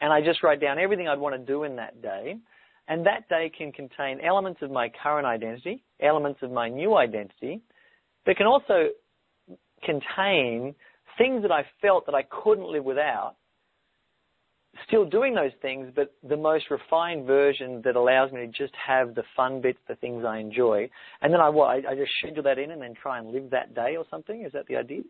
and 0.00 0.12
I 0.12 0.20
just 0.20 0.42
write 0.42 0.60
down 0.60 0.78
everything 0.78 1.08
I'd 1.08 1.18
want 1.18 1.34
to 1.34 1.38
do 1.38 1.62
in 1.64 1.76
that 1.76 2.02
day. 2.02 2.36
And 2.88 3.06
that 3.06 3.28
day 3.28 3.52
can 3.56 3.70
contain 3.70 4.20
elements 4.20 4.60
of 4.62 4.70
my 4.70 4.90
current 5.02 5.26
identity, 5.26 5.84
elements 6.00 6.40
of 6.42 6.50
my 6.50 6.68
new 6.68 6.96
identity, 6.96 7.62
but 8.24 8.36
can 8.36 8.46
also 8.46 8.88
contain 9.84 10.74
things 11.18 11.42
that 11.42 11.52
I 11.52 11.64
felt 11.80 12.06
that 12.06 12.14
I 12.14 12.22
couldn't 12.22 12.70
live 12.70 12.84
without, 12.84 13.36
still 14.86 15.04
doing 15.04 15.34
those 15.34 15.52
things, 15.60 15.92
but 15.94 16.14
the 16.26 16.36
most 16.36 16.70
refined 16.70 17.26
version 17.26 17.82
that 17.84 17.96
allows 17.96 18.32
me 18.32 18.40
to 18.40 18.46
just 18.46 18.72
have 18.86 19.14
the 19.14 19.22
fun 19.36 19.60
bits, 19.60 19.78
the 19.88 19.96
things 19.96 20.24
I 20.24 20.38
enjoy. 20.38 20.88
And 21.20 21.32
then 21.32 21.40
I 21.40 21.48
what? 21.48 21.66
I, 21.66 21.92
I 21.92 21.94
just 21.94 22.12
schedule 22.18 22.42
that 22.44 22.58
in 22.58 22.70
and 22.70 22.80
then 22.80 22.94
try 23.00 23.18
and 23.18 23.30
live 23.30 23.50
that 23.50 23.74
day 23.74 23.96
or 23.96 24.04
something. 24.10 24.44
Is 24.44 24.52
that 24.52 24.66
the 24.66 24.76
idea? 24.76 25.02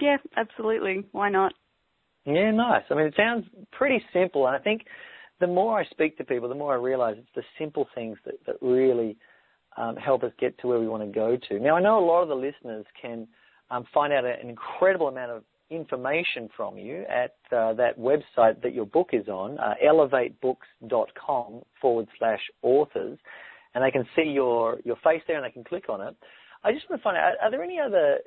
Yeah, 0.00 0.16
absolutely. 0.36 1.04
Why 1.12 1.28
not? 1.28 1.52
Yeah, 2.24 2.50
nice. 2.50 2.82
I 2.90 2.94
mean, 2.94 3.06
it 3.06 3.14
sounds 3.16 3.46
pretty 3.70 4.02
simple, 4.12 4.48
and 4.48 4.56
I 4.56 4.58
think 4.58 4.82
the 5.38 5.46
more 5.46 5.78
I 5.78 5.84
speak 5.86 6.18
to 6.18 6.24
people, 6.24 6.48
the 6.48 6.56
more 6.56 6.72
I 6.72 6.76
realize 6.76 7.14
it's 7.18 7.28
the 7.36 7.44
simple 7.58 7.86
things 7.94 8.18
that, 8.24 8.34
that 8.46 8.56
really 8.60 9.16
um, 9.76 9.96
help 9.96 10.22
us 10.22 10.32
get 10.38 10.58
to 10.60 10.68
where 10.68 10.78
we 10.78 10.88
want 10.88 11.02
to 11.02 11.12
go 11.12 11.36
to. 11.48 11.60
Now, 11.60 11.76
I 11.76 11.80
know 11.80 11.98
a 11.98 12.06
lot 12.06 12.22
of 12.22 12.28
the 12.28 12.34
listeners 12.34 12.86
can 13.00 13.26
um, 13.70 13.84
find 13.92 14.12
out 14.12 14.24
an 14.24 14.48
incredible 14.48 15.08
amount 15.08 15.32
of 15.32 15.42
information 15.70 16.48
from 16.56 16.78
you 16.78 17.04
at 17.08 17.36
uh, 17.56 17.74
that 17.74 17.98
website 17.98 18.62
that 18.62 18.72
your 18.72 18.86
book 18.86 19.10
is 19.12 19.28
on, 19.28 19.58
uh, 19.58 19.74
elevatebooks.com 19.84 21.62
forward 21.80 22.06
slash 22.18 22.40
authors, 22.62 23.18
and 23.74 23.84
they 23.84 23.90
can 23.90 24.06
see 24.14 24.22
your, 24.22 24.78
your 24.84 24.96
face 24.96 25.22
there 25.26 25.36
and 25.36 25.44
they 25.44 25.50
can 25.50 25.64
click 25.64 25.88
on 25.88 26.00
it. 26.00 26.16
I 26.64 26.72
just 26.72 26.88
want 26.88 27.00
to 27.00 27.04
find 27.04 27.16
out, 27.16 27.34
are 27.40 27.50
there 27.50 27.62
any 27.62 27.78
other 27.78 28.18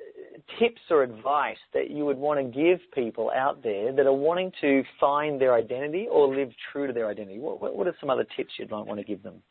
tips 0.58 0.80
or 0.88 1.02
advice 1.02 1.58
that 1.74 1.90
you 1.90 2.06
would 2.06 2.16
want 2.16 2.40
to 2.40 2.44
give 2.44 2.78
people 2.94 3.30
out 3.34 3.62
there 3.62 3.92
that 3.92 4.06
are 4.06 4.14
wanting 4.14 4.52
to 4.60 4.82
find 4.98 5.40
their 5.40 5.54
identity 5.54 6.06
or 6.10 6.34
live 6.34 6.50
true 6.72 6.86
to 6.86 6.92
their 6.92 7.08
identity? 7.08 7.38
What, 7.38 7.76
what 7.76 7.86
are 7.86 7.94
some 8.00 8.08
other 8.08 8.26
tips 8.36 8.52
you'd 8.58 8.70
want 8.70 8.98
to 8.98 9.04
give 9.04 9.22
them? 9.22 9.42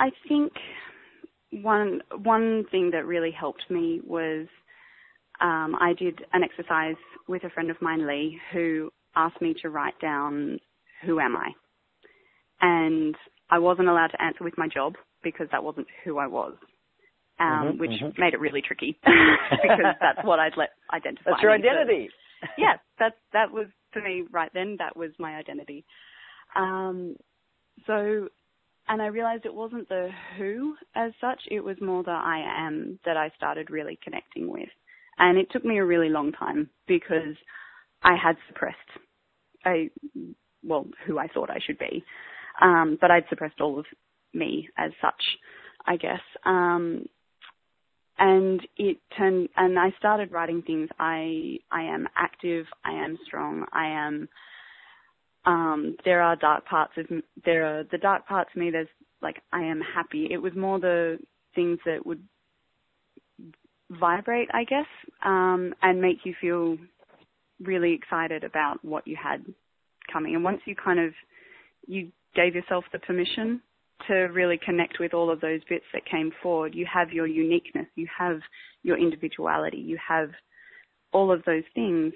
I 0.00 0.10
think 0.28 0.52
one 1.52 2.02
one 2.22 2.64
thing 2.70 2.90
that 2.92 3.06
really 3.06 3.30
helped 3.30 3.64
me 3.70 4.00
was 4.04 4.46
um, 5.40 5.76
I 5.80 5.94
did 5.96 6.20
an 6.32 6.42
exercise 6.42 6.96
with 7.28 7.44
a 7.44 7.50
friend 7.50 7.70
of 7.70 7.80
mine, 7.80 8.06
Lee, 8.06 8.38
who 8.52 8.90
asked 9.14 9.40
me 9.40 9.54
to 9.62 9.70
write 9.70 9.98
down 10.00 10.58
who 11.04 11.20
am 11.20 11.36
I, 11.36 11.50
and 12.60 13.14
I 13.50 13.58
wasn't 13.58 13.88
allowed 13.88 14.08
to 14.08 14.22
answer 14.22 14.42
with 14.42 14.58
my 14.58 14.66
job 14.66 14.94
because 15.22 15.46
that 15.52 15.62
wasn't 15.62 15.86
who 16.04 16.18
I 16.18 16.26
was 16.26 16.54
um, 17.40 17.46
mm-hmm, 17.46 17.78
which 17.78 17.90
mm-hmm. 17.90 18.20
made 18.20 18.34
it 18.34 18.40
really 18.40 18.62
tricky 18.62 18.98
because 19.04 19.94
that's 20.00 20.24
what 20.24 20.38
I'd 20.38 20.56
let 20.56 20.70
identify. 20.92 21.30
That's 21.30 21.42
your 21.42 21.52
identity. 21.52 22.10
yeah, 22.58 22.74
that 22.98 23.14
that 23.32 23.50
was 23.50 23.66
for 23.92 24.02
me 24.02 24.24
right 24.30 24.50
then. 24.52 24.76
That 24.78 24.96
was 24.96 25.10
my 25.18 25.36
identity. 25.36 25.84
Um, 26.54 27.16
so, 27.86 28.28
and 28.90 29.00
I 29.00 29.06
realized 29.06 29.46
it 29.46 29.54
wasn't 29.54 29.88
the 29.88 30.10
who 30.36 30.76
as 30.94 31.12
such. 31.20 31.40
It 31.50 31.60
was 31.64 31.76
more 31.80 32.02
the 32.02 32.10
I 32.10 32.42
am 32.66 32.98
that 33.06 33.16
I 33.16 33.30
started 33.36 33.70
really 33.70 33.98
connecting 34.04 34.50
with, 34.52 34.68
and 35.18 35.38
it 35.38 35.50
took 35.50 35.64
me 35.64 35.78
a 35.78 35.84
really 35.84 36.10
long 36.10 36.32
time 36.32 36.68
because 36.86 37.36
I 38.02 38.16
had 38.22 38.36
suppressed 38.48 38.76
a 39.66 39.90
well 40.62 40.86
who 41.06 41.18
I 41.18 41.28
thought 41.28 41.50
I 41.50 41.60
should 41.66 41.78
be, 41.78 42.04
um, 42.60 42.98
but 43.00 43.10
I'd 43.10 43.28
suppressed 43.30 43.60
all 43.62 43.78
of 43.78 43.86
me 44.34 44.68
as 44.76 44.92
such. 45.00 45.22
I 45.86 45.96
guess. 45.96 46.20
Um, 46.44 47.06
and 48.18 48.60
it 48.76 48.98
turned 49.16 49.48
and 49.56 49.78
I 49.78 49.94
started 49.98 50.30
writing 50.30 50.62
things 50.62 50.88
I 50.98 51.58
I 51.70 51.82
am 51.82 52.06
active, 52.16 52.66
I 52.84 52.92
am 52.92 53.18
strong, 53.26 53.64
I 53.72 53.86
am 53.86 54.28
um 55.46 55.96
there 56.04 56.20
are 56.22 56.36
dark 56.36 56.64
parts 56.66 56.92
of 56.96 57.06
there 57.44 57.64
are 57.64 57.84
the 57.90 57.98
dark 57.98 58.26
parts 58.26 58.50
of 58.54 58.60
me 58.60 58.70
there's 58.70 58.88
like 59.22 59.42
I 59.52 59.62
am 59.62 59.80
happy. 59.80 60.28
It 60.30 60.38
was 60.38 60.54
more 60.56 60.80
the 60.80 61.18
things 61.54 61.78
that 61.84 62.06
would 62.06 62.22
vibrate, 63.90 64.48
I 64.52 64.64
guess, 64.64 64.86
um 65.24 65.74
and 65.82 66.00
make 66.00 66.18
you 66.24 66.34
feel 66.40 66.76
really 67.62 67.92
excited 67.92 68.44
about 68.44 68.84
what 68.84 69.06
you 69.06 69.16
had 69.22 69.44
coming. 70.12 70.34
And 70.34 70.44
once 70.44 70.60
you 70.64 70.74
kind 70.74 71.00
of 71.00 71.12
you 71.86 72.10
gave 72.34 72.54
yourself 72.54 72.84
the 72.92 72.98
permission 72.98 73.60
to 74.08 74.14
really 74.14 74.58
connect 74.64 74.98
with 74.98 75.12
all 75.12 75.30
of 75.30 75.40
those 75.40 75.60
bits 75.68 75.84
that 75.92 76.06
came 76.06 76.32
forward, 76.42 76.74
you 76.74 76.86
have 76.92 77.12
your 77.12 77.26
uniqueness, 77.26 77.86
you 77.96 78.06
have 78.16 78.40
your 78.82 78.96
individuality, 78.96 79.76
you 79.76 79.98
have 80.06 80.30
all 81.12 81.30
of 81.30 81.42
those 81.44 81.64
things, 81.74 82.14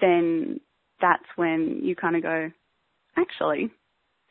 then 0.00 0.60
that's 1.04 1.24
when 1.36 1.80
you 1.82 1.94
kind 1.94 2.16
of 2.16 2.22
go, 2.22 2.50
actually, 3.18 3.70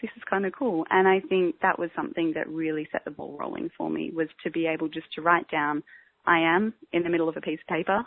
this 0.01 0.09
is 0.17 0.23
kind 0.27 0.43
of 0.43 0.53
cool. 0.57 0.87
And 0.89 1.07
I 1.07 1.19
think 1.19 1.55
that 1.61 1.77
was 1.77 1.91
something 1.95 2.33
that 2.33 2.49
really 2.49 2.87
set 2.91 3.05
the 3.05 3.11
ball 3.11 3.37
rolling 3.39 3.69
for 3.77 3.91
me 3.91 4.09
was 4.11 4.27
to 4.43 4.49
be 4.49 4.65
able 4.65 4.87
just 4.87 5.05
to 5.13 5.21
write 5.21 5.47
down 5.51 5.83
I 6.25 6.39
am 6.39 6.73
in 6.91 7.03
the 7.03 7.09
middle 7.09 7.29
of 7.29 7.37
a 7.37 7.41
piece 7.41 7.59
of 7.61 7.67
paper 7.75 8.03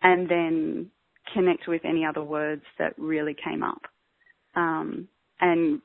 and 0.00 0.26
then 0.26 0.90
connect 1.34 1.68
with 1.68 1.84
any 1.84 2.02
other 2.06 2.22
words 2.22 2.62
that 2.78 2.98
really 2.98 3.36
came 3.44 3.62
up. 3.62 3.82
Um, 4.54 5.06
and 5.40 5.82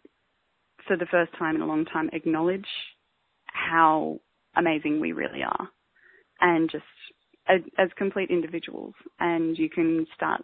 for 0.87 0.95
the 0.95 1.07
first 1.07 1.33
time 1.37 1.55
in 1.55 1.61
a 1.61 1.67
long 1.67 1.83
time 1.83 2.09
acknowledge 2.13 2.69
how 3.47 4.21
amazing 4.55 5.01
we 5.01 5.11
really 5.11 5.43
are 5.43 5.67
and 6.39 6.71
just 6.71 6.85
as, 7.49 7.59
as 7.77 7.89
complete 7.97 8.29
individuals 8.29 8.93
and 9.19 9.57
you 9.57 9.69
can 9.69 10.07
start 10.15 10.41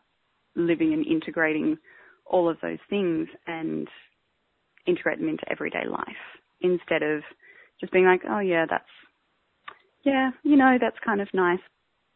living 0.55 0.93
and 0.93 1.05
integrating 1.05 1.77
all 2.25 2.49
of 2.49 2.57
those 2.61 2.79
things 2.89 3.27
and 3.47 3.87
integrate 4.87 5.19
them 5.19 5.29
into 5.29 5.49
everyday 5.51 5.85
life 5.89 6.07
instead 6.61 7.03
of 7.03 7.21
just 7.79 7.91
being 7.91 8.05
like, 8.05 8.21
oh 8.29 8.39
yeah, 8.39 8.65
that's, 8.69 8.83
yeah, 10.03 10.31
you 10.43 10.55
know, 10.55 10.77
that's 10.79 10.97
kind 11.05 11.21
of 11.21 11.27
nice, 11.33 11.59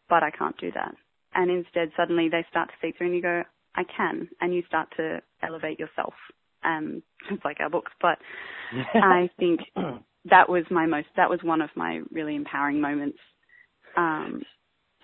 but 0.10 0.24
I 0.24 0.32
can't 0.32 0.58
do 0.58 0.72
that. 0.74 0.96
And 1.34 1.52
instead 1.52 1.92
suddenly 1.98 2.30
they 2.30 2.46
start 2.50 2.70
to 2.70 2.76
see 2.82 2.94
through 2.98 3.08
and 3.08 3.16
you 3.16 3.22
go, 3.22 3.44
I 3.76 3.84
can, 3.84 4.28
and 4.42 4.54
you 4.54 4.64
start 4.68 4.90
to 4.98 5.22
elevate 5.44 5.80
yourself 5.80 6.14
um, 6.64 7.02
it's 7.32 7.44
like 7.44 7.60
our 7.60 7.70
books, 7.70 7.92
but 8.02 8.18
I 8.94 9.30
think 9.40 9.62
that 10.26 10.50
was 10.50 10.64
my 10.70 10.86
most, 10.86 11.08
that 11.16 11.30
was 11.30 11.40
one 11.44 11.62
of 11.62 11.70
my 11.76 12.02
really 12.12 12.36
empowering 12.36 12.82
moments. 12.82 13.18
Um, 13.96 14.44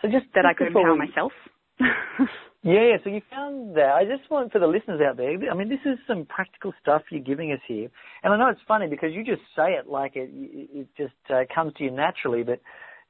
so 0.02 0.10
just 0.10 0.26
that 0.36 0.46
I 0.46 0.54
could 0.54 0.68
empower 0.68 0.94
we... 0.94 1.08
myself. 1.08 1.32
yeah, 2.64 2.98
so 3.04 3.10
you 3.10 3.22
found 3.30 3.76
that. 3.76 3.94
I 3.94 4.06
just 4.06 4.30
want 4.32 4.52
for 4.52 4.60
the 4.60 4.68
listeners 4.68 5.02
out 5.02 5.18
there. 5.18 5.36
I 5.52 5.54
mean, 5.54 5.70
this 5.70 5.84
is 5.86 6.00
some 6.08 6.26
practical 6.26 6.74
stuff 6.82 7.02
you're 7.12 7.22
giving 7.22 7.52
us 7.52 7.60
here, 7.68 7.90
and 8.24 8.34
I 8.34 8.38
know 8.38 8.48
it's 8.48 8.62
funny 8.68 8.88
because 8.88 9.12
you 9.14 9.24
just 9.24 9.42
say 9.56 9.74
it 9.74 9.88
like 9.88 10.14
it, 10.16 10.30
it 10.34 10.88
just 10.98 11.14
uh, 11.30 11.44
comes 11.54 11.74
to 11.76 11.84
you 11.84 11.92
naturally, 11.92 12.44
but 12.44 12.62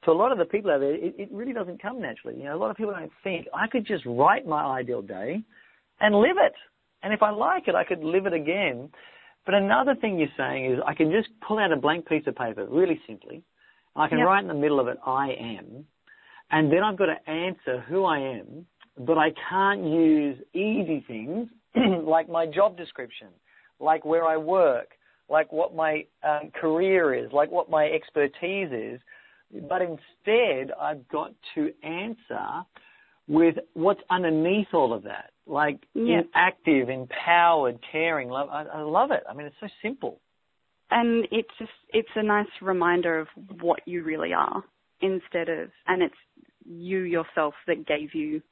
to 0.04 0.10
a 0.10 0.12
lot 0.12 0.32
of 0.32 0.38
the 0.38 0.44
people 0.44 0.70
out 0.70 0.80
there, 0.80 0.94
it, 0.94 1.14
it 1.18 1.28
really 1.32 1.52
doesn't 1.52 1.80
come 1.80 2.00
naturally. 2.00 2.36
You 2.36 2.44
know, 2.44 2.56
a 2.56 2.58
lot 2.58 2.70
of 2.70 2.76
people 2.76 2.92
don't 2.92 3.12
think 3.22 3.46
I 3.54 3.66
could 3.66 3.86
just 3.86 4.04
write 4.06 4.46
my 4.46 4.62
ideal 4.78 5.02
day 5.02 5.42
and 6.00 6.14
live 6.14 6.36
it. 6.36 6.54
And 7.02 7.12
if 7.12 7.22
I 7.22 7.30
like 7.30 7.68
it, 7.68 7.74
I 7.74 7.84
could 7.84 8.02
live 8.02 8.26
it 8.26 8.32
again. 8.32 8.90
But 9.46 9.54
another 9.54 9.94
thing 9.94 10.18
you're 10.18 10.28
saying 10.36 10.72
is 10.72 10.78
I 10.86 10.94
can 10.94 11.10
just 11.10 11.28
pull 11.46 11.58
out 11.58 11.72
a 11.72 11.76
blank 11.76 12.08
piece 12.08 12.26
of 12.26 12.34
paper 12.34 12.66
really 12.66 13.00
simply. 13.06 13.42
and 13.94 14.04
I 14.04 14.08
can 14.08 14.18
yep. 14.18 14.26
write 14.26 14.42
in 14.42 14.48
the 14.48 14.54
middle 14.54 14.80
of 14.80 14.88
it, 14.88 14.98
I 15.04 15.32
am. 15.38 15.86
And 16.50 16.72
then 16.72 16.82
I've 16.82 16.98
got 16.98 17.06
to 17.06 17.30
answer 17.30 17.80
who 17.88 18.04
I 18.04 18.18
am, 18.18 18.66
but 18.98 19.18
I 19.18 19.30
can't 19.50 19.84
use 19.84 20.38
easy 20.54 21.04
things 21.06 21.48
like 22.04 22.28
my 22.28 22.46
job 22.46 22.76
description, 22.76 23.28
like 23.80 24.04
where 24.04 24.24
I 24.24 24.36
work, 24.36 24.88
like 25.28 25.52
what 25.52 25.74
my 25.74 26.04
um, 26.22 26.50
career 26.58 27.14
is, 27.14 27.32
like 27.32 27.50
what 27.50 27.70
my 27.70 27.86
expertise 27.86 28.68
is. 28.72 29.00
But 29.68 29.82
instead, 29.82 30.72
I've 30.80 31.06
got 31.08 31.32
to 31.54 31.70
answer 31.82 32.64
with 33.26 33.56
what's 33.72 34.00
underneath 34.10 34.68
all 34.72 34.92
of 34.92 35.04
that, 35.04 35.30
like 35.46 35.80
yeah. 35.94 36.22
active, 36.34 36.88
empowered, 36.88 37.78
caring. 37.90 38.28
Love. 38.28 38.48
I, 38.50 38.64
I 38.64 38.80
love 38.80 39.10
it. 39.10 39.22
I 39.28 39.34
mean, 39.34 39.46
it's 39.46 39.56
so 39.60 39.68
simple. 39.82 40.20
And 40.90 41.26
it's 41.30 41.48
just 41.58 41.70
it's 41.90 42.08
a 42.14 42.22
nice 42.22 42.46
reminder 42.60 43.18
of 43.18 43.28
what 43.60 43.80
you 43.86 44.04
really 44.04 44.32
are 44.32 44.62
instead 45.00 45.48
of, 45.48 45.70
and 45.86 46.02
it's 46.02 46.14
you 46.64 47.00
yourself 47.00 47.54
that 47.66 47.86
gave 47.86 48.14
you 48.14 48.42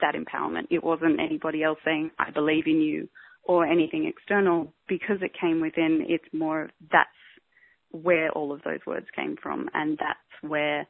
that 0.00 0.14
empowerment. 0.14 0.66
It 0.70 0.84
wasn't 0.84 1.20
anybody 1.20 1.62
else 1.62 1.78
saying 1.84 2.10
I 2.18 2.30
believe 2.30 2.66
in 2.66 2.80
you 2.80 3.08
or 3.44 3.66
anything 3.66 4.06
external 4.06 4.72
because 4.88 5.18
it 5.22 5.32
came 5.38 5.60
within. 5.60 6.06
It's 6.08 6.24
more 6.32 6.70
that's 6.92 7.08
where 7.90 8.30
all 8.30 8.52
of 8.52 8.62
those 8.62 8.80
words 8.86 9.06
came 9.16 9.36
from, 9.42 9.68
and 9.74 9.98
that's 9.98 10.50
where 10.50 10.86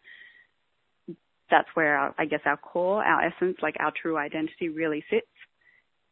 that's 1.51 1.69
where 1.75 1.97
our, 1.97 2.15
I 2.17 2.27
guess 2.27 2.41
our 2.45 2.57
core, 2.57 3.05
our 3.05 3.23
essence, 3.23 3.57
like 3.61 3.75
our 3.81 3.93
true 4.01 4.17
identity 4.17 4.69
really 4.69 5.03
sits. 5.11 5.27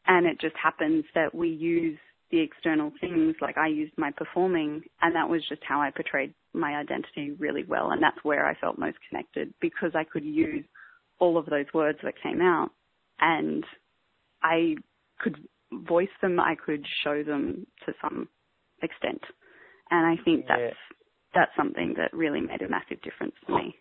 And 0.07 0.27
it 0.27 0.41
just 0.41 0.57
happens 0.61 1.05
that 1.15 1.35
we 1.35 1.49
use 1.49 1.99
the 2.31 2.41
external 2.41 2.93
things, 3.01 3.37
like 3.41 3.57
I 3.57 3.69
used 3.69 3.93
my 3.97 4.11
performing, 4.11 4.83
and 5.01 5.15
that 5.15 5.29
was 5.29 5.43
just 5.49 5.63
how 5.67 5.81
I 5.81 5.91
portrayed 5.91 6.35
my 6.53 6.77
identity 6.77 7.33
really 7.39 7.65
well. 7.65 7.91
And 7.91 8.03
that's 8.03 8.19
where 8.23 8.47
I 8.47 8.55
felt 8.55 8.79
most 8.79 8.99
connected 9.09 9.55
because 9.61 9.93
I 9.95 10.05
could 10.05 10.25
use 10.25 10.65
all 11.21 11.39
of 11.39 11.47
those 11.47 11.67
words 11.73 11.99
that 12.03 12.15
came 12.23 12.41
out 12.41 12.71
and 13.21 13.65
I 14.43 14.77
could 15.19 15.37
voice 15.73 16.09
them, 16.23 16.41
I 16.41 16.55
could 16.55 16.85
show 17.05 17.23
them 17.23 17.67
to 17.87 17.93
some 18.01 18.29
extent. 18.83 19.23
And 19.91 20.07
I 20.07 20.23
think 20.25 20.47
that's, 20.47 20.61
yeah. 20.61 20.71
that's 21.35 21.51
something 21.57 21.95
that 21.97 22.13
really 22.13 22.41
made 22.41 22.63
a 22.63 22.69
massive 22.69 23.01
difference 23.03 23.35
for 23.47 23.57
me. 23.57 23.75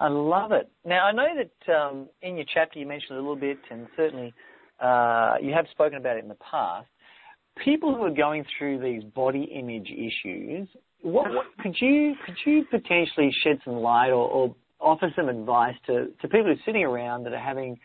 I 0.00 0.08
love 0.08 0.52
it. 0.52 0.70
Now, 0.84 1.06
I 1.06 1.12
know 1.12 1.28
that 1.36 1.72
um, 1.72 2.08
in 2.22 2.36
your 2.36 2.46
chapter 2.52 2.78
you 2.78 2.86
mentioned 2.86 3.16
a 3.16 3.20
little 3.20 3.36
bit, 3.36 3.58
and 3.70 3.86
certainly 3.96 4.34
uh, 4.80 5.34
you 5.40 5.52
have 5.52 5.66
spoken 5.70 5.98
about 5.98 6.16
it 6.16 6.24
in 6.24 6.28
the 6.28 6.36
past. 6.50 6.88
People 7.64 7.94
who 7.94 8.02
are 8.02 8.10
going 8.10 8.44
through 8.58 8.80
these 8.80 9.04
body 9.14 9.44
image 9.44 9.88
issues, 9.88 10.68
what, 11.02 11.30
what 11.30 11.46
could 11.60 11.76
you 11.80 12.14
could 12.26 12.34
you 12.44 12.64
potentially 12.68 13.32
shed 13.44 13.60
some 13.64 13.74
light 13.74 14.10
or, 14.10 14.28
or 14.28 14.56
offer 14.80 15.12
some 15.16 15.28
advice 15.28 15.76
to, 15.86 16.08
to 16.20 16.28
people 16.28 16.44
who 16.44 16.52
are 16.52 16.64
sitting 16.66 16.84
around 16.84 17.24
that 17.24 17.32
are 17.32 17.38
having 17.38 17.78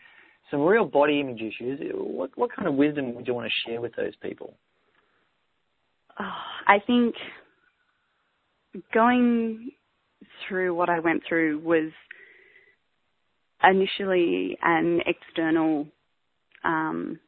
some 0.50 0.60
real 0.60 0.84
body 0.84 1.20
image 1.20 1.40
issues? 1.40 1.80
What 1.94 2.30
what 2.36 2.54
kind 2.54 2.68
of 2.68 2.74
wisdom 2.74 3.14
would 3.14 3.26
you 3.26 3.34
want 3.34 3.50
to 3.50 3.70
share 3.70 3.80
with 3.80 3.94
those 3.96 4.14
people? 4.22 4.54
Oh, 6.18 6.24
I 6.66 6.78
think 6.86 7.14
going 8.92 9.70
through 10.48 10.74
what 10.74 10.88
I 10.88 11.00
went 11.00 11.22
through 11.28 11.60
was 11.60 11.90
initially 13.62 14.56
an 14.62 15.00
external, 15.06 15.86
um, 16.64 17.18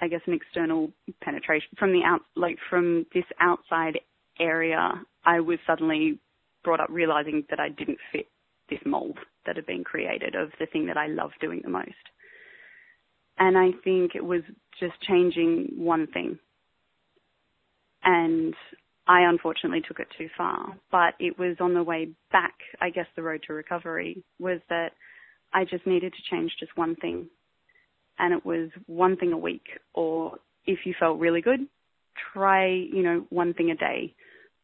I 0.00 0.08
guess, 0.08 0.20
an 0.26 0.34
external 0.34 0.90
penetration 1.22 1.68
from 1.78 1.92
the 1.92 2.02
out, 2.04 2.22
like 2.36 2.56
from 2.70 3.06
this 3.14 3.24
outside 3.40 3.98
area. 4.40 4.92
I 5.24 5.40
was 5.40 5.58
suddenly 5.66 6.18
brought 6.64 6.80
up 6.80 6.88
realizing 6.90 7.44
that 7.50 7.60
I 7.60 7.68
didn't 7.68 7.98
fit 8.12 8.26
this 8.72 8.84
mold 8.86 9.18
that 9.46 9.56
had 9.56 9.66
been 9.66 9.84
created 9.84 10.34
of 10.34 10.50
the 10.58 10.66
thing 10.66 10.86
that 10.86 10.96
I 10.96 11.06
love 11.06 11.30
doing 11.40 11.60
the 11.62 11.70
most. 11.70 11.90
And 13.38 13.56
I 13.56 13.70
think 13.84 14.14
it 14.14 14.24
was 14.24 14.42
just 14.78 15.00
changing 15.02 15.72
one 15.76 16.06
thing. 16.06 16.38
And 18.04 18.54
I 19.06 19.22
unfortunately 19.22 19.82
took 19.86 20.00
it 20.00 20.08
too 20.16 20.28
far, 20.36 20.76
but 20.90 21.14
it 21.18 21.38
was 21.38 21.56
on 21.60 21.74
the 21.74 21.82
way 21.82 22.08
back, 22.30 22.54
I 22.80 22.90
guess 22.90 23.06
the 23.16 23.22
road 23.22 23.42
to 23.46 23.52
recovery 23.52 24.22
was 24.38 24.60
that 24.68 24.92
I 25.52 25.64
just 25.64 25.86
needed 25.86 26.12
to 26.12 26.30
change 26.30 26.52
just 26.58 26.76
one 26.76 26.96
thing. 26.96 27.26
And 28.18 28.32
it 28.32 28.44
was 28.44 28.70
one 28.86 29.16
thing 29.16 29.32
a 29.32 29.38
week, 29.38 29.66
or 29.94 30.38
if 30.66 30.80
you 30.84 30.94
felt 30.98 31.18
really 31.18 31.40
good, 31.40 31.60
try, 32.32 32.66
you 32.68 33.02
know, 33.02 33.26
one 33.30 33.54
thing 33.54 33.70
a 33.70 33.74
day. 33.74 34.14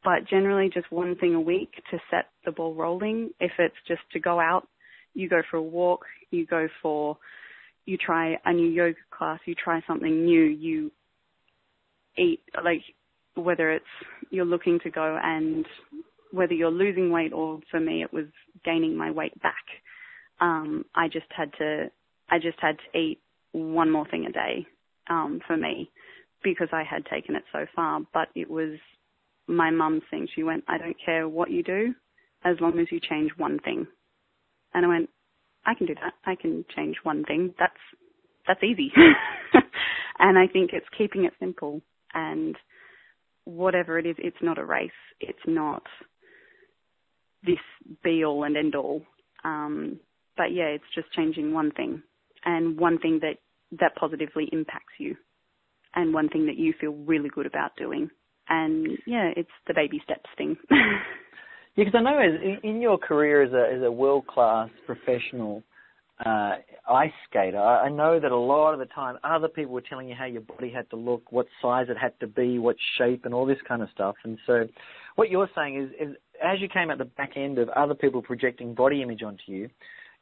But 0.05 0.29
generally 0.29 0.71
just 0.73 0.91
one 0.91 1.17
thing 1.17 1.35
a 1.35 1.41
week 1.41 1.71
to 1.91 1.99
set 2.11 2.27
the 2.45 2.53
ball 2.53 2.75
rolling. 2.75 3.31
If 3.41 3.53
it's 3.59 3.75
just 3.87 4.03
to 4.13 4.21
go 4.21 4.39
out, 4.39 4.69
you 5.15 5.29
go 5.29 5.43
for 5.51 5.57
a 5.57 5.63
walk, 5.63 6.05
you 6.31 6.47
go 6.47 6.69
for, 6.83 7.19
you 7.85 7.97
try 7.97 8.39
a 8.45 8.53
new 8.53 8.69
yoga 8.69 8.99
class, 9.11 9.41
you 9.45 9.55
try 9.55 9.83
something 9.87 10.25
new, 10.25 10.43
you 10.43 10.93
eat, 12.17 12.41
like, 12.65 12.83
whether 13.35 13.71
it's 13.71 13.85
you're 14.31 14.45
looking 14.45 14.81
to 14.81 14.91
go 14.91 15.19
and 15.23 15.65
whether 16.33 16.53
you're 16.53 16.71
losing 16.71 17.11
weight 17.11 17.33
or 17.33 17.61
for 17.71 17.79
me 17.79 18.03
it 18.03 18.13
was 18.13 18.27
gaining 18.65 18.97
my 18.97 19.13
weight 19.13 19.41
back 19.41 19.55
um, 20.41 20.85
I 20.95 21.09
just 21.09 21.27
had 21.37 21.53
to 21.59 21.91
I 22.31 22.39
just 22.39 22.59
had 22.61 22.77
to 22.79 22.99
eat 22.99 23.21
one 23.53 23.91
more 23.91 24.07
thing 24.09 24.27
a 24.27 24.33
day 24.33 24.67
um, 25.09 25.41
for 25.47 25.57
me 25.57 25.91
because 26.43 26.69
I 26.73 26.83
had 26.85 27.05
taken 27.07 27.35
it 27.35 27.45
so 27.53 27.67
far. 27.75 28.01
But 28.13 28.29
it 28.35 28.51
was 28.51 28.79
my 29.49 29.71
mum's 29.71 30.03
thing. 30.11 30.29
She 30.35 30.43
went, 30.43 30.65
I 30.69 30.79
don't 30.79 30.97
care 31.05 31.29
what 31.29 31.51
you 31.51 31.63
do, 31.63 31.95
as 32.45 32.57
long 32.61 32.79
as 32.79 32.87
you 32.91 33.01
change 33.01 33.31
one 33.37 33.59
thing. 33.61 33.87
And 34.75 34.85
I 34.85 34.89
went, 34.89 35.11
I 35.67 35.75
can 35.75 35.87
do 35.87 35.95
that. 35.95 36.15
I 36.25 36.35
can 36.35 36.65
change 36.77 36.97
one 37.03 37.25
thing. 37.25 37.55
That's 37.59 37.73
that's 38.47 38.63
easy. 38.63 38.91
and 40.19 40.39
I 40.39 40.47
think 40.47 40.71
it's 40.73 40.87
keeping 40.97 41.25
it 41.25 41.35
simple 41.39 41.83
and 42.15 42.57
whatever 43.45 43.99
it 43.99 44.07
is, 44.07 44.17
it's 44.19 44.37
not 44.43 44.59
a 44.59 44.65
race. 44.65 44.91
It's 45.21 45.39
not 45.47 45.83
this 47.45 47.59
be 48.03 48.25
all 48.25 48.45
and 48.45 48.57
end 48.57 48.75
all. 48.75 49.03
Um, 49.45 50.01
but 50.37 50.53
yeah, 50.53 50.65
it's 50.67 50.85
just 50.95 51.13
changing 51.13 51.53
one 51.53 51.71
thing 51.73 52.03
and 52.45 52.79
one 52.79 52.99
thing 52.99 53.21
that, 53.23 53.37
that 53.79 53.97
positively 53.97 54.49
impacts 54.53 54.95
you 54.99 55.17
and 55.95 56.15
one 56.15 56.29
thing 56.29 56.47
that 56.47 56.57
you 56.57 56.75
feel 56.81 56.93
really 56.93 57.29
good 57.29 57.47
about 57.47 57.77
doing. 57.77 58.11
And 58.49 58.99
yeah, 59.07 59.31
it's 59.37 59.51
the 59.67 59.75
baby 59.75 60.01
steps 60.05 60.29
thing. 60.37 60.57
yeah, 60.71 60.99
because 61.77 61.95
I 61.95 62.01
know 62.01 62.19
as, 62.19 62.59
in 62.63 62.81
your 62.81 62.99
career 62.99 63.43
as 63.43 63.53
a, 63.53 63.77
as 63.77 63.83
a 63.83 63.91
world 63.91 64.27
class 64.27 64.71
professional 64.87 65.63
uh, 66.25 66.57
ice 66.91 67.13
skater, 67.29 67.61
I 67.61 67.89
know 67.89 68.19
that 68.19 68.33
a 68.33 68.37
lot 68.37 68.73
of 68.73 68.81
the 68.81 68.87
time 68.87 69.19
other 69.23 69.49
people 69.49 69.73
were 69.73 69.83
telling 69.83 70.09
you 70.09 70.15
how 70.15 70.25
your 70.25 70.41
body 70.43 70.71
had 70.71 70.89
to 70.91 70.97
look, 70.97 71.31
what 71.31 71.47
size 71.63 71.87
it 71.89 71.97
had 71.97 72.19
to 72.21 72.27
be, 72.27 72.59
what 72.59 72.77
shape, 72.97 73.25
and 73.25 73.35
all 73.35 73.47
this 73.47 73.59
kind 73.67 73.83
of 73.83 73.89
stuff. 73.95 74.17
And 74.25 74.39
so, 74.47 74.67
what 75.15 75.31
you're 75.31 75.51
saying 75.55 75.77
is, 75.77 76.09
is 76.09 76.17
as 76.43 76.61
you 76.61 76.69
came 76.69 76.91
at 76.91 76.99
the 76.99 77.05
back 77.05 77.33
end 77.37 77.59
of 77.59 77.69
other 77.71 77.95
people 77.95 78.23
projecting 78.23 78.75
body 78.75 79.03
image 79.03 79.23
onto 79.23 79.43
you, 79.47 79.69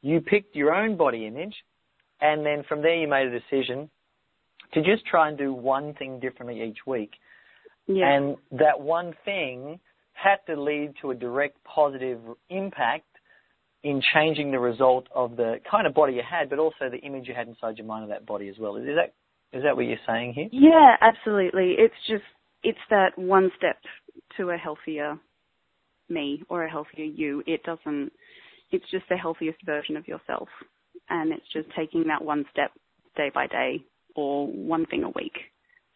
you 0.02 0.20
picked 0.20 0.54
your 0.54 0.74
own 0.74 0.96
body 0.96 1.26
image, 1.26 1.54
and 2.20 2.44
then 2.44 2.62
from 2.68 2.82
there 2.82 2.96
you 2.96 3.08
made 3.08 3.28
a 3.28 3.40
decision 3.40 3.88
to 4.74 4.82
just 4.82 5.06
try 5.06 5.28
and 5.28 5.38
do 5.38 5.52
one 5.52 5.94
thing 5.94 6.20
differently 6.20 6.62
each 6.62 6.86
week. 6.86 7.12
Yeah. 7.86 8.12
And 8.12 8.36
that 8.52 8.80
one 8.80 9.14
thing 9.24 9.80
had 10.12 10.38
to 10.46 10.60
lead 10.60 10.94
to 11.02 11.10
a 11.10 11.14
direct 11.14 11.62
positive 11.64 12.20
impact 12.48 13.06
in 13.82 14.02
changing 14.14 14.50
the 14.50 14.58
result 14.58 15.06
of 15.14 15.36
the 15.36 15.56
kind 15.70 15.86
of 15.86 15.94
body 15.94 16.14
you 16.14 16.22
had, 16.28 16.50
but 16.50 16.58
also 16.58 16.90
the 16.90 16.98
image 16.98 17.28
you 17.28 17.34
had 17.34 17.46
inside 17.46 17.78
your 17.78 17.86
mind 17.86 18.02
of 18.02 18.08
that 18.08 18.26
body 18.26 18.48
as 18.48 18.56
well. 18.58 18.76
Is 18.76 18.86
that 18.96 19.14
is 19.56 19.62
that 19.62 19.76
what 19.76 19.86
you're 19.86 19.98
saying 20.06 20.32
here? 20.34 20.48
Yeah, 20.50 20.96
absolutely. 21.00 21.76
It's 21.78 21.94
just 22.08 22.24
it's 22.62 22.78
that 22.90 23.16
one 23.16 23.50
step 23.56 23.76
to 24.36 24.50
a 24.50 24.56
healthier 24.56 25.18
me 26.08 26.42
or 26.48 26.64
a 26.64 26.70
healthier 26.70 27.04
you. 27.04 27.42
It 27.46 27.62
doesn't 27.62 28.10
it's 28.72 28.90
just 28.90 29.04
the 29.08 29.16
healthiest 29.16 29.58
version 29.64 29.96
of 29.96 30.08
yourself. 30.08 30.48
And 31.08 31.32
it's 31.32 31.46
just 31.52 31.68
taking 31.76 32.04
that 32.08 32.24
one 32.24 32.44
step 32.50 32.72
day 33.16 33.30
by 33.32 33.46
day 33.46 33.84
or 34.16 34.48
one 34.48 34.86
thing 34.86 35.04
a 35.04 35.10
week 35.10 35.36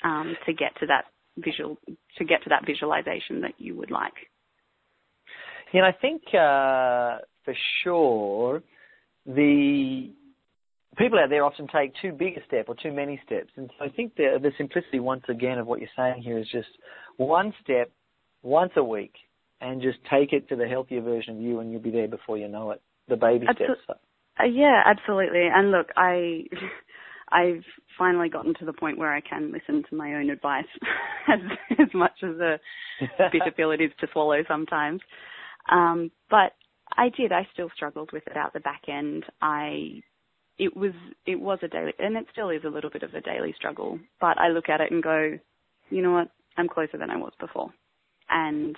um, 0.05 0.37
to 0.46 0.53
get 0.53 0.79
to 0.79 0.87
that 0.87 1.07
visual, 1.36 1.78
to 2.18 2.24
get 2.24 2.42
to 2.44 2.50
that 2.50 2.66
visualization 2.66 3.40
that 3.42 3.54
you 3.58 3.76
would 3.76 3.90
like. 3.90 4.14
Yeah, 5.72 5.82
I 5.82 5.92
think 5.92 6.22
uh, 6.28 7.18
for 7.44 7.54
sure 7.82 8.62
the 9.26 10.10
people 10.96 11.18
out 11.18 11.30
there 11.30 11.44
often 11.44 11.68
take 11.68 11.92
too 12.02 12.12
big 12.12 12.36
a 12.36 12.44
step 12.46 12.66
or 12.68 12.74
too 12.74 12.92
many 12.92 13.20
steps. 13.24 13.50
And 13.56 13.70
so 13.78 13.84
I 13.84 13.88
think 13.88 14.16
the, 14.16 14.38
the 14.42 14.50
simplicity, 14.58 15.00
once 15.00 15.24
again, 15.28 15.58
of 15.58 15.66
what 15.66 15.80
you're 15.80 15.88
saying 15.96 16.22
here 16.22 16.38
is 16.38 16.48
just 16.50 16.68
one 17.16 17.54
step 17.62 17.90
once 18.42 18.72
a 18.76 18.84
week 18.84 19.14
and 19.60 19.82
just 19.82 19.98
take 20.10 20.32
it 20.32 20.48
to 20.48 20.56
the 20.56 20.66
healthier 20.66 21.02
version 21.02 21.36
of 21.36 21.42
you, 21.42 21.60
and 21.60 21.70
you'll 21.70 21.82
be 21.82 21.90
there 21.90 22.08
before 22.08 22.38
you 22.38 22.48
know 22.48 22.70
it. 22.70 22.80
The 23.08 23.16
baby 23.16 23.46
Absol- 23.46 23.76
steps. 23.76 24.00
Uh, 24.38 24.44
yeah, 24.44 24.82
absolutely. 24.86 25.48
And 25.52 25.70
look, 25.70 25.88
I. 25.96 26.44
I've 27.32 27.64
finally 27.98 28.28
gotten 28.28 28.54
to 28.58 28.64
the 28.64 28.72
point 28.72 28.98
where 28.98 29.12
I 29.12 29.20
can 29.20 29.52
listen 29.52 29.84
to 29.88 29.96
my 29.96 30.14
own 30.14 30.30
advice 30.30 30.64
as 31.28 31.40
as 31.78 31.88
much 31.94 32.22
as 32.22 32.36
a 32.40 32.58
it 33.72 33.80
is 33.80 33.92
to 34.00 34.08
swallow 34.12 34.42
sometimes. 34.48 35.00
Um, 35.70 36.10
but 36.28 36.52
I 36.96 37.08
did. 37.16 37.32
I 37.32 37.46
still 37.52 37.70
struggled 37.74 38.10
with 38.12 38.24
it 38.26 38.36
out 38.36 38.52
the 38.52 38.60
back 38.60 38.82
end. 38.88 39.24
I 39.40 40.02
it 40.58 40.76
was 40.76 40.92
it 41.26 41.40
was 41.40 41.58
a 41.62 41.68
daily 41.68 41.92
and 41.98 42.16
it 42.16 42.26
still 42.32 42.50
is 42.50 42.62
a 42.64 42.70
little 42.70 42.90
bit 42.90 43.02
of 43.02 43.14
a 43.14 43.20
daily 43.20 43.54
struggle. 43.56 43.98
But 44.20 44.38
I 44.38 44.48
look 44.48 44.68
at 44.68 44.80
it 44.80 44.90
and 44.90 45.02
go, 45.02 45.38
you 45.90 46.02
know 46.02 46.12
what? 46.12 46.28
I'm 46.56 46.68
closer 46.68 46.98
than 46.98 47.10
I 47.10 47.16
was 47.16 47.32
before. 47.38 47.70
And 48.28 48.76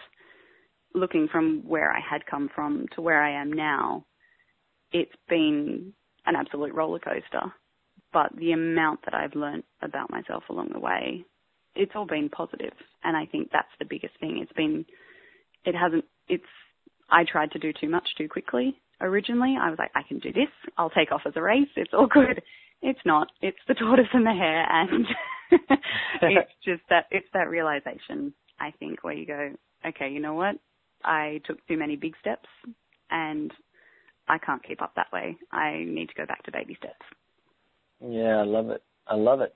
looking 0.95 1.29
from 1.31 1.63
where 1.67 1.93
I 1.93 2.01
had 2.01 2.27
come 2.27 2.51
from 2.55 2.87
to 2.95 3.01
where 3.01 3.23
I 3.23 3.41
am 3.41 3.53
now, 3.53 4.05
it's 4.93 5.13
been 5.29 5.93
an 6.27 6.37
absolute 6.37 6.75
roller 6.75 6.99
coaster. 6.99 7.53
But 8.13 8.37
the 8.37 8.53
amount 8.53 9.01
that 9.05 9.15
I've 9.15 9.35
learned 9.35 9.65
about 9.81 10.11
myself 10.11 10.45
along 10.51 10.71
the 10.73 10.81
way, 10.81 11.25
it's 11.75 11.93
all 11.95 12.07
been 12.07 12.29
positive. 12.29 12.75
And 13.03 13.17
I 13.17 13.27
think 13.27 13.49
that's 13.53 13.69
the 13.79 13.87
biggest 13.87 14.19
thing. 14.21 14.39
It's 14.43 14.53
been, 14.53 14.85
it 15.65 15.75
hasn't, 15.75 16.05
it's, 16.29 16.45
I 17.11 17.25
tried 17.25 17.53
to 17.53 17.59
do 17.59 17.73
too 17.73 17.89
much 17.89 18.09
too 18.17 18.29
quickly 18.29 18.77
originally. 19.01 19.57
I 19.61 19.71
was 19.71 19.79
like, 19.79 19.91
I 19.95 20.03
can 20.07 20.19
do 20.19 20.33
this. 20.33 20.49
I'll 20.77 20.91
take 20.91 21.13
off 21.13 21.23
as 21.27 21.33
a 21.37 21.43
race. 21.43 21.69
It's 21.77 21.93
all 21.93 22.07
good. 22.07 22.43
It's 22.83 23.01
not. 23.05 23.29
It's 23.41 23.59
the 23.69 23.75
tortoise 23.75 24.07
and 24.13 24.27
the 24.27 24.33
hare. 24.33 24.67
And 24.71 25.07
it's 26.23 26.51
just 26.65 26.83
that, 26.91 27.07
it's 27.11 27.27
that 27.33 27.49
realization, 27.49 28.35
I 28.61 28.73
think, 28.79 29.05
where 29.05 29.15
you 29.15 29.27
go, 29.27 29.51
okay, 29.87 30.11
you 30.11 30.21
know 30.21 30.35
what? 30.35 30.57
I 31.05 31.41
took 31.47 31.67
too 31.67 31.77
many 31.77 31.97
big 31.97 32.15
steps 32.21 32.49
and 33.11 33.53
I 34.29 34.39
can't 34.39 34.63
keep 34.63 34.83
up 34.83 34.95
that 34.97 35.13
way. 35.13 35.37
I 35.51 35.85
need 35.87 36.09
to 36.09 36.15
go 36.15 36.27
back 36.27 36.43
to 36.45 36.53
baby 36.53 36.77
steps. 36.79 37.05
Yeah, 38.07 38.39
I 38.39 38.45
love 38.45 38.71
it. 38.71 38.83
I 39.07 39.15
love 39.15 39.41
it. 39.41 39.55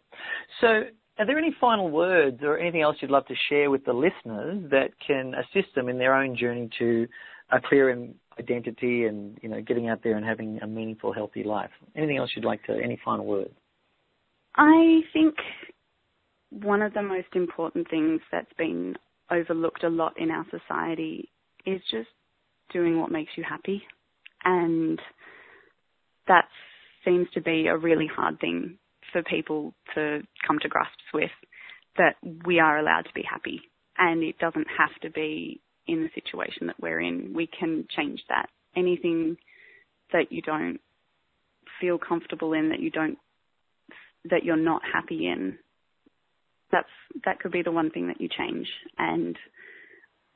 So, 0.60 0.84
are 1.18 1.26
there 1.26 1.38
any 1.38 1.54
final 1.60 1.90
words 1.90 2.40
or 2.42 2.58
anything 2.58 2.82
else 2.82 2.96
you'd 3.00 3.10
love 3.10 3.26
to 3.26 3.34
share 3.48 3.70
with 3.70 3.84
the 3.84 3.92
listeners 3.92 4.70
that 4.70 4.90
can 5.04 5.34
assist 5.34 5.74
them 5.74 5.88
in 5.88 5.98
their 5.98 6.14
own 6.14 6.36
journey 6.36 6.68
to 6.78 7.06
a 7.50 7.60
clear 7.60 7.90
identity 8.38 9.06
and 9.06 9.38
you 9.40 9.48
know 9.48 9.62
getting 9.62 9.88
out 9.88 10.02
there 10.02 10.16
and 10.16 10.26
having 10.26 10.58
a 10.62 10.66
meaningful, 10.66 11.12
healthy 11.12 11.42
life? 11.42 11.70
Anything 11.96 12.18
else 12.18 12.30
you'd 12.36 12.44
like 12.44 12.62
to? 12.64 12.72
Any 12.72 12.98
final 13.04 13.24
words? 13.24 13.54
I 14.56 15.00
think 15.12 15.34
one 16.50 16.82
of 16.82 16.94
the 16.94 17.02
most 17.02 17.28
important 17.34 17.88
things 17.90 18.20
that's 18.30 18.52
been 18.58 18.94
overlooked 19.30 19.84
a 19.84 19.88
lot 19.88 20.14
in 20.18 20.30
our 20.30 20.46
society 20.50 21.30
is 21.64 21.80
just 21.90 22.08
doing 22.72 23.00
what 23.00 23.10
makes 23.10 23.32
you 23.36 23.44
happy. 23.48 23.82
And 24.44 25.00
that 26.28 26.48
seems 27.06 27.28
to 27.34 27.40
be 27.40 27.66
a 27.68 27.76
really 27.76 28.06
hard 28.06 28.40
thing 28.40 28.78
for 29.12 29.22
people 29.22 29.72
to 29.94 30.20
come 30.46 30.58
to 30.60 30.68
grasps 30.68 31.04
with 31.14 31.30
that 31.96 32.16
we 32.44 32.58
are 32.58 32.78
allowed 32.78 33.02
to 33.02 33.14
be 33.14 33.22
happy 33.22 33.62
and 33.96 34.22
it 34.22 34.38
doesn't 34.38 34.66
have 34.76 34.94
to 35.00 35.10
be 35.10 35.60
in 35.86 36.02
the 36.02 36.10
situation 36.14 36.66
that 36.66 36.80
we're 36.80 37.00
in. 37.00 37.32
We 37.34 37.46
can 37.46 37.86
change 37.96 38.20
that. 38.28 38.46
Anything 38.76 39.36
that 40.12 40.30
you 40.30 40.42
don't 40.42 40.80
feel 41.80 41.98
comfortable 41.98 42.52
in, 42.52 42.70
that 42.70 42.80
you 42.80 42.90
don't, 42.90 43.18
that 44.28 44.44
you're 44.44 44.56
not 44.56 44.82
happy 44.92 45.26
in, 45.26 45.58
that's, 46.70 46.88
that 47.24 47.38
could 47.38 47.52
be 47.52 47.62
the 47.62 47.70
one 47.70 47.90
thing 47.90 48.08
that 48.08 48.20
you 48.20 48.28
change. 48.28 48.66
And 48.98 49.38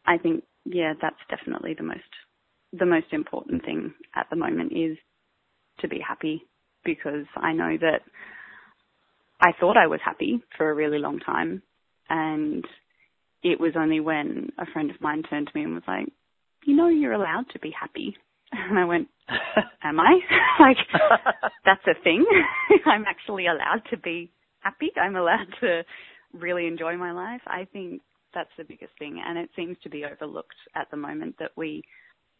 I 0.06 0.16
think, 0.18 0.44
yeah, 0.64 0.94
that's 1.00 1.16
definitely 1.28 1.74
the 1.74 1.82
most, 1.82 2.00
the 2.72 2.86
most 2.86 3.12
important 3.12 3.64
thing 3.64 3.92
at 4.14 4.28
the 4.30 4.36
moment 4.36 4.72
is 4.72 4.96
to 5.80 5.88
be 5.88 5.98
happy 6.06 6.44
because 6.84 7.26
I 7.36 7.52
know 7.52 7.76
that 7.80 8.00
I 9.40 9.52
thought 9.58 9.76
I 9.76 9.86
was 9.86 10.00
happy 10.04 10.42
for 10.56 10.70
a 10.70 10.74
really 10.74 10.98
long 10.98 11.18
time 11.18 11.62
and 12.08 12.64
it 13.42 13.58
was 13.58 13.72
only 13.76 14.00
when 14.00 14.50
a 14.58 14.66
friend 14.66 14.90
of 14.90 15.00
mine 15.00 15.22
turned 15.22 15.48
to 15.48 15.58
me 15.58 15.64
and 15.64 15.74
was 15.74 15.82
like, 15.88 16.08
you 16.64 16.76
know, 16.76 16.88
you're 16.88 17.12
allowed 17.12 17.46
to 17.52 17.58
be 17.58 17.72
happy. 17.78 18.16
And 18.52 18.78
I 18.78 18.84
went, 18.84 19.08
am 19.82 19.98
I? 19.98 20.18
like, 20.60 20.76
that's 21.64 21.86
a 21.86 22.02
thing. 22.02 22.26
I'm 22.86 23.04
actually 23.08 23.46
allowed 23.46 23.82
to 23.90 23.96
be 23.96 24.30
happy. 24.60 24.90
I'm 25.00 25.16
allowed 25.16 25.46
to 25.60 25.82
really 26.34 26.66
enjoy 26.66 26.96
my 26.96 27.12
life. 27.12 27.40
I 27.46 27.66
think 27.72 28.02
that's 28.34 28.50
the 28.58 28.64
biggest 28.64 28.92
thing. 28.98 29.22
And 29.24 29.38
it 29.38 29.50
seems 29.56 29.76
to 29.84 29.88
be 29.90 30.04
overlooked 30.04 30.54
at 30.74 30.90
the 30.90 30.96
moment 30.96 31.36
that 31.38 31.52
we 31.56 31.82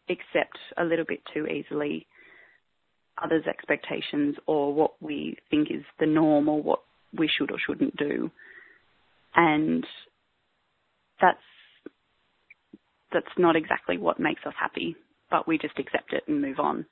accept 0.09 0.57
a 0.77 0.83
little 0.83 1.05
bit 1.05 1.21
too 1.33 1.47
easily 1.47 2.05
others' 3.23 3.45
expectations 3.47 4.35
or 4.47 4.73
what 4.73 4.93
we 5.01 5.37
think 5.49 5.69
is 5.71 5.83
the 5.99 6.05
norm 6.05 6.49
or 6.49 6.61
what 6.61 6.79
we 7.17 7.27
should 7.27 7.51
or 7.51 7.57
shouldn't 7.65 7.95
do. 7.97 8.31
And 9.35 9.85
that's 11.21 11.37
that's 13.11 13.37
not 13.37 13.55
exactly 13.55 13.97
what 13.97 14.19
makes 14.19 14.41
us 14.45 14.53
happy, 14.59 14.95
but 15.29 15.47
we 15.47 15.57
just 15.57 15.77
accept 15.77 16.13
it 16.13 16.23
and 16.27 16.41
move 16.41 16.59
on. 16.59 16.85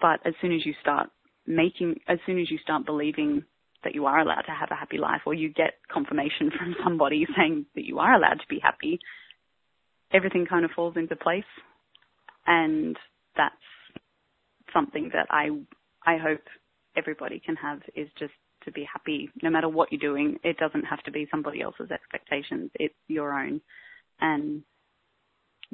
But 0.00 0.20
as 0.26 0.34
soon 0.40 0.52
as 0.52 0.64
you 0.64 0.74
start 0.80 1.08
making, 1.46 2.00
as 2.06 2.18
soon 2.26 2.38
as 2.38 2.50
you 2.50 2.58
start 2.58 2.84
believing 2.84 3.44
that 3.84 3.94
you 3.94 4.06
are 4.06 4.18
allowed 4.18 4.42
to 4.42 4.52
have 4.52 4.70
a 4.70 4.74
happy 4.74 4.98
life, 4.98 5.22
or 5.24 5.34
you 5.34 5.48
get 5.52 5.74
confirmation 5.90 6.50
from 6.58 6.76
somebody 6.84 7.26
saying 7.36 7.66
that 7.74 7.84
you 7.84 7.98
are 7.98 8.14
allowed 8.14 8.40
to 8.40 8.48
be 8.48 8.58
happy, 8.58 8.98
everything 10.12 10.46
kind 10.46 10.64
of 10.64 10.70
falls 10.72 10.96
into 10.96 11.16
place. 11.16 11.44
And 12.46 12.96
that's 13.36 13.54
something 14.72 15.10
that 15.12 15.26
I, 15.30 15.50
I 16.06 16.18
hope 16.18 16.42
everybody 16.96 17.40
can 17.44 17.56
have 17.56 17.80
is 17.94 18.08
just 18.18 18.32
to 18.64 18.72
be 18.72 18.86
happy 18.90 19.30
no 19.42 19.50
matter 19.50 19.68
what 19.68 19.92
you're 19.92 20.00
doing. 20.00 20.36
It 20.42 20.56
doesn't 20.58 20.84
have 20.84 21.02
to 21.04 21.10
be 21.10 21.28
somebody 21.30 21.60
else's 21.62 21.90
expectations. 21.90 22.70
It's 22.74 22.94
your 23.06 23.32
own 23.32 23.60
and 24.20 24.62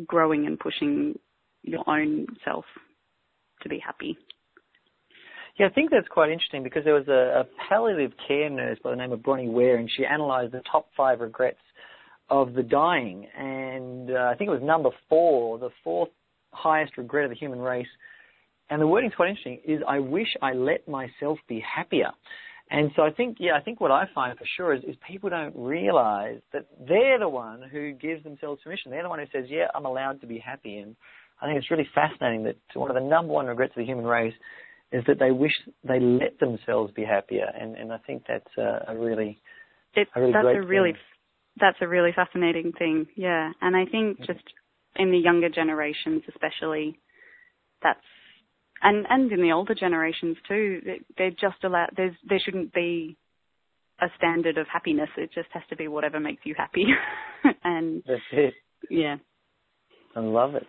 growing 0.07 0.47
and 0.47 0.59
pushing 0.59 1.19
your 1.63 1.89
own 1.89 2.27
self 2.45 2.65
to 3.63 3.69
be 3.69 3.79
happy. 3.79 4.19
Yeah, 5.59 5.67
I 5.67 5.71
think 5.71 5.91
that's 5.91 6.09
quite 6.09 6.31
interesting 6.31 6.65
because 6.65 6.85
there 6.85 6.95
was 6.95 7.07
a, 7.07 7.41
a 7.41 7.45
palliative 7.69 8.13
care 8.27 8.51
nurse 8.51 8.79
by 8.83 8.91
the 8.91 8.97
name 8.97 9.13
of 9.13 9.23
Bronnie 9.23 9.49
Ware, 9.49 9.77
and 9.77 9.89
she 9.97 10.03
analysed 10.03 10.53
the 10.53 10.63
top 10.71 10.89
five 10.97 11.21
regrets 11.21 11.61
of 12.29 12.55
the 12.55 12.63
dying, 12.63 13.27
and 13.39 14.11
uh, 14.11 14.31
I 14.33 14.35
think 14.35 14.49
it 14.49 14.53
was 14.53 14.63
number 14.63 14.91
four, 15.09 15.59
the 15.59 15.71
fourth 15.85 16.09
highest 16.53 16.97
regret 16.97 17.25
of 17.25 17.31
the 17.31 17.37
human 17.37 17.61
race. 17.61 17.87
And 18.71 18.81
the 18.81 18.87
wording's 18.87 19.15
quite 19.15 19.31
interesting. 19.31 19.61
Is 19.67 19.81
I 19.87 19.99
wish 19.99 20.29
I 20.43 20.53
let 20.53 20.89
myself 20.89 21.39
be 21.49 21.61
happier. 21.61 22.11
And 22.71 22.91
so 22.97 23.03
I 23.03 23.11
think, 23.11 23.37
yeah, 23.39 23.53
I 23.57 23.61
think 23.61 23.81
what 23.81 23.91
I 23.91 24.05
find 24.15 24.39
for 24.39 24.47
sure 24.57 24.73
is, 24.75 24.83
is 24.85 24.97
people 25.07 25.29
don't 25.29 25.55
realize 25.55 26.41
that 26.53 26.67
they're 26.89 27.19
the 27.19 27.29
one 27.29 27.61
who 27.71 27.93
gives 27.93 28.25
themselves 28.25 28.63
permission. 28.65 28.91
They're 28.91 29.03
the 29.03 29.09
one 29.11 29.19
who 29.19 29.27
says, 29.33 29.51
yeah, 29.51 29.67
I'm 29.75 29.85
allowed 29.85 30.23
to 30.23 30.27
be 30.27 30.39
happy. 30.39 30.79
And 30.79 30.97
I 31.43 31.47
think 31.47 31.59
it's 31.59 31.71
really 31.71 31.89
fascinating 31.95 32.45
that 32.45 32.57
one 32.73 32.91
of 32.91 32.95
the 32.95 33.07
number 33.07 33.33
one 33.33 33.47
regrets 33.47 33.73
of 33.77 33.83
the 33.83 33.85
human 33.85 34.07
race 34.07 34.35
is 34.93 35.05
that 35.07 35.19
they 35.19 35.31
wish 35.31 35.53
they 35.87 36.01
let 36.01 36.39
themselves 36.41 36.93
be 36.95 37.05
happier. 37.05 37.47
And, 37.47 37.77
and 37.77 37.93
I 37.93 37.99
think 37.99 38.25
that's 38.27 38.57
a, 38.57 38.93
a 38.93 38.97
really, 38.97 39.39
it, 39.95 40.09
a 40.17 40.21
really 40.21 40.33
that's 40.33 40.57
a 40.57 40.67
really, 40.67 40.93
thing. 40.93 41.01
that's 41.61 41.79
a 41.83 41.89
really 41.89 42.13
fascinating 42.17 42.73
thing. 42.79 43.07
Yeah. 43.15 43.53
And 43.61 43.77
I 43.77 43.85
think 43.85 44.21
mm-hmm. 44.21 44.33
just 44.33 44.45
in 44.97 45.11
the 45.11 45.19
younger 45.19 45.51
generations, 45.51 46.23
especially, 46.29 46.99
that's 47.83 48.01
and 48.85 49.07
and 49.09 49.33
in 49.33 49.41
the 49.41 49.51
older 49.51 49.75
generations 49.75 50.37
too, 50.47 50.81
they're 51.19 51.31
just 51.31 51.65
allowed. 51.65 51.91
There's 51.97 52.15
there 52.29 52.39
shouldn't 52.45 52.73
be 52.73 53.17
a 54.01 54.07
standard 54.17 54.59
of 54.59 54.67
happiness. 54.73 55.09
It 55.17 55.31
just 55.35 55.49
has 55.53 55.63
to 55.71 55.77
be 55.77 55.89
whatever 55.89 56.21
makes 56.21 56.43
you 56.45 56.55
happy. 56.57 56.87
and 57.65 58.03
that's 58.07 58.21
it. 58.33 58.55
Yeah, 58.91 59.17
I 60.15 60.21
love 60.21 60.55
it. 60.55 60.67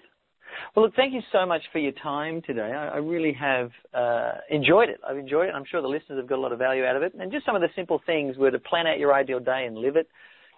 Well, 0.74 0.86
look, 0.86 0.96
thank 0.96 1.14
you 1.14 1.22
so 1.34 1.46
much 1.46 1.62
for 1.74 1.80
your 1.80 1.92
time 1.92 2.42
today. 2.48 2.72
I, 2.72 2.88
I 2.88 2.98
really 2.98 3.34
have 3.34 3.72
uh, 3.94 4.36
enjoyed 4.50 4.88
it. 4.88 5.02
I've 5.08 5.18
enjoyed 5.18 5.50
it. 5.50 5.54
I'm 5.54 5.66
sure 5.70 5.82
the 5.82 5.88
listeners 5.88 6.18
have 6.18 6.30
got 6.30 6.38
a 6.38 6.42
lot 6.42 6.54
of 6.54 6.60
value 6.60 6.86
out 6.86 6.96
of 6.96 7.04
it. 7.04 7.14
And 7.20 7.30
just 7.30 7.46
some 7.46 7.56
of 7.56 7.62
the 7.62 7.68
simple 7.76 8.02
things 8.06 8.38
were 8.38 8.52
to 8.52 8.60
plan 8.60 8.88
out 8.88 8.98
your 8.98 9.14
ideal 9.14 9.42
day 9.42 9.66
and 9.68 9.78
live 9.78 9.98
it, 9.98 10.08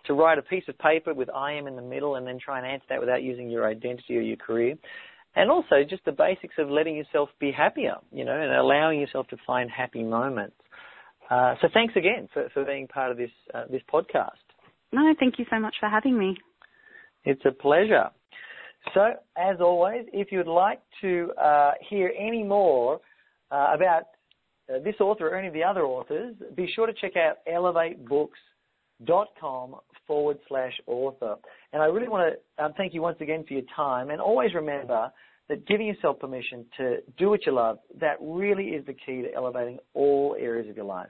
to 0.05 0.13
write 0.13 0.37
a 0.37 0.43
piece 0.43 0.65
of 0.67 0.77
paper 0.77 1.15
with 1.15 1.31
I 1.31 1.53
am 1.53 1.65
in 1.65 1.75
the 1.75 1.81
middle 1.81 2.15
and 2.15 2.27
then 2.27 2.37
try 2.37 2.59
and 2.59 2.67
answer 2.67 2.85
that 2.89 2.99
without 2.99 3.23
using 3.23 3.49
your 3.49 3.67
identity 3.67 4.17
or 4.17 4.21
your 4.21 4.37
career 4.37 4.75
and 5.37 5.49
also 5.51 5.83
just 5.87 6.03
the 6.03 6.11
basics 6.11 6.55
of 6.57 6.69
letting 6.69 6.95
yourself 6.95 7.29
be 7.39 7.51
happier, 7.51 7.97
you 8.11 8.25
know, 8.25 8.33
and 8.33 8.51
allowing 8.51 8.99
yourself 8.99 9.27
to 9.27 9.37
find 9.45 9.69
happy 9.69 10.01
moments. 10.03 10.55
Uh, 11.29 11.53
so 11.61 11.67
thanks 11.73 11.93
again 11.95 12.27
for, 12.33 12.49
for 12.53 12.65
being 12.65 12.87
part 12.87 13.11
of 13.11 13.17
this 13.17 13.29
uh, 13.53 13.65
this 13.69 13.83
podcast. 13.93 14.31
No, 14.91 15.13
thank 15.19 15.37
you 15.37 15.45
so 15.49 15.59
much 15.59 15.75
for 15.79 15.89
having 15.89 16.17
me. 16.17 16.35
It's 17.23 17.45
a 17.45 17.51
pleasure. 17.51 18.09
So, 18.93 19.13
as 19.37 19.57
always, 19.59 20.05
if 20.13 20.31
you'd 20.31 20.47
like 20.47 20.79
to 21.01 21.33
uh, 21.41 21.73
hear 21.87 22.11
any 22.17 22.41
more 22.41 22.99
uh, 23.51 23.73
about 23.75 24.03
uh, 24.73 24.79
this 24.83 24.95
author 24.99 25.27
or 25.27 25.37
any 25.37 25.49
of 25.49 25.53
the 25.53 25.63
other 25.63 25.83
authors, 25.83 26.33
be 26.55 26.67
sure 26.73 26.87
to 26.87 26.93
check 26.93 27.17
out 27.17 27.45
elevatebooks.com 27.47 29.75
forward 30.07 30.39
slash 30.47 30.73
author. 30.87 31.35
And 31.73 31.83
I 31.83 31.87
really 31.87 32.07
want 32.07 32.33
to 32.33 32.39
um, 32.63 32.71
thank 32.77 32.93
you 32.93 33.01
once 33.01 33.17
again 33.19 33.43
for 33.45 33.53
your 33.53 33.63
time. 33.75 34.09
And 34.09 34.21
always 34.21 34.53
remember 34.53 35.11
that 35.49 35.67
giving 35.67 35.87
yourself 35.87 36.19
permission 36.19 36.65
to 36.77 36.97
do 37.17 37.29
what 37.29 37.45
you 37.45 37.53
love, 37.53 37.79
that 37.99 38.17
really 38.19 38.69
is 38.69 38.85
the 38.85 38.93
key 38.93 39.21
to 39.21 39.33
elevating 39.33 39.79
all 39.93 40.35
areas 40.39 40.69
of 40.69 40.75
your 40.75 40.85
life. 40.85 41.09